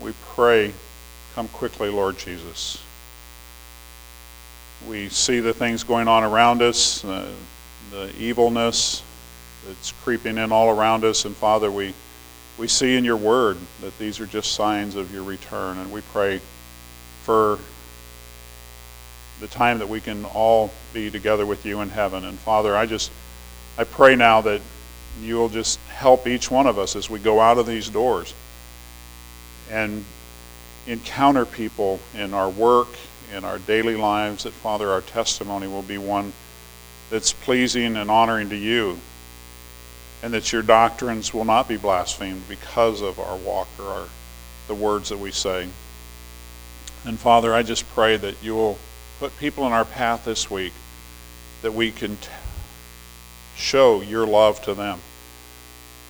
we 0.00 0.12
pray 0.34 0.72
Come 1.38 1.46
quickly, 1.46 1.88
Lord 1.88 2.18
Jesus. 2.18 2.82
We 4.88 5.08
see 5.08 5.38
the 5.38 5.54
things 5.54 5.84
going 5.84 6.08
on 6.08 6.24
around 6.24 6.62
us, 6.62 7.04
uh, 7.04 7.30
the 7.92 8.12
evilness 8.18 9.04
that's 9.66 9.92
creeping 10.04 10.38
in 10.38 10.52
all 10.52 10.70
around 10.70 11.04
us, 11.04 11.24
and 11.24 11.36
Father, 11.36 11.70
we, 11.70 11.94
we 12.58 12.68
see 12.68 12.96
in 12.96 13.04
your 13.04 13.16
word 13.16 13.56
that 13.80 13.96
these 13.98 14.20
are 14.20 14.26
just 14.26 14.54
signs 14.54 14.94
of 14.94 15.12
your 15.12 15.22
return, 15.22 15.78
and 15.78 15.92
we 15.92 16.00
pray 16.12 16.40
for 17.22 17.58
the 19.40 19.48
time 19.48 19.78
that 19.78 19.88
we 19.88 20.00
can 20.00 20.24
all 20.24 20.72
be 20.92 21.10
together 21.10 21.46
with 21.46 21.64
you 21.64 21.80
in 21.80 21.90
heaven. 21.90 22.24
And 22.24 22.38
Father, 22.38 22.76
I 22.76 22.86
just 22.86 23.12
I 23.76 23.84
pray 23.84 24.16
now 24.16 24.40
that 24.40 24.60
you 25.22 25.36
will 25.36 25.48
just 25.48 25.78
help 25.88 26.26
each 26.26 26.50
one 26.50 26.66
of 26.66 26.78
us 26.78 26.96
as 26.96 27.08
we 27.08 27.18
go 27.18 27.40
out 27.40 27.58
of 27.58 27.66
these 27.66 27.88
doors 27.88 28.34
and 29.70 30.04
encounter 30.86 31.44
people 31.44 32.00
in 32.14 32.34
our 32.34 32.48
work, 32.48 32.88
in 33.36 33.44
our 33.44 33.58
daily 33.60 33.96
lives, 33.96 34.44
that, 34.44 34.52
Father, 34.52 34.90
our 34.90 35.02
testimony 35.02 35.68
will 35.68 35.82
be 35.82 35.98
one 35.98 36.32
that's 37.10 37.32
pleasing 37.32 37.96
and 37.96 38.10
honoring 38.10 38.48
to 38.50 38.56
you, 38.56 38.98
and 40.22 40.34
that 40.34 40.52
your 40.52 40.62
doctrines 40.62 41.32
will 41.32 41.44
not 41.44 41.68
be 41.68 41.76
blasphemed 41.76 42.48
because 42.48 43.00
of 43.00 43.18
our 43.18 43.36
walk 43.36 43.68
or 43.78 43.84
our, 43.84 44.08
the 44.66 44.74
words 44.74 45.10
that 45.10 45.18
we 45.18 45.30
say. 45.30 45.68
And 47.04 47.18
Father, 47.18 47.54
I 47.54 47.62
just 47.62 47.88
pray 47.94 48.16
that 48.16 48.34
you 48.42 48.54
will 48.54 48.78
put 49.20 49.36
people 49.38 49.66
in 49.66 49.72
our 49.72 49.84
path 49.84 50.24
this 50.24 50.50
week 50.50 50.72
that 51.62 51.72
we 51.72 51.90
can 51.90 52.16
t- 52.16 52.28
show 53.56 54.00
your 54.00 54.26
love 54.26 54.60
to 54.62 54.74
them. 54.74 54.98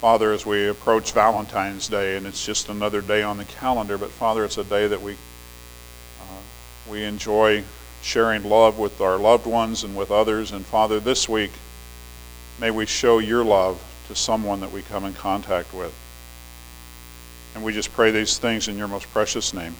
Father, 0.00 0.32
as 0.32 0.46
we 0.46 0.68
approach 0.68 1.12
Valentine's 1.12 1.88
Day, 1.88 2.16
and 2.16 2.26
it's 2.26 2.44
just 2.44 2.68
another 2.68 3.00
day 3.00 3.22
on 3.22 3.36
the 3.36 3.44
calendar, 3.44 3.98
but 3.98 4.10
Father, 4.10 4.44
it's 4.44 4.58
a 4.58 4.64
day 4.64 4.86
that 4.86 5.02
we 5.02 5.14
uh, 5.14 6.40
we 6.88 7.02
enjoy 7.02 7.64
sharing 8.00 8.44
love 8.44 8.78
with 8.78 9.00
our 9.00 9.18
loved 9.18 9.46
ones 9.46 9.82
and 9.82 9.96
with 9.96 10.10
others. 10.10 10.52
And 10.52 10.64
Father, 10.64 11.00
this 11.00 11.28
week, 11.28 11.50
may 12.60 12.70
we 12.70 12.86
show 12.86 13.18
your 13.18 13.44
love 13.44 13.82
to 14.08 14.16
someone 14.16 14.60
that 14.60 14.72
we 14.72 14.82
come 14.82 15.04
in 15.04 15.14
contact 15.14 15.72
with. 15.72 15.94
And 17.54 17.62
we 17.62 17.72
just 17.72 17.92
pray 17.92 18.10
these 18.10 18.38
things 18.38 18.68
in 18.68 18.76
your 18.76 18.88
most 18.88 19.10
precious 19.12 19.54
name. 19.54 19.74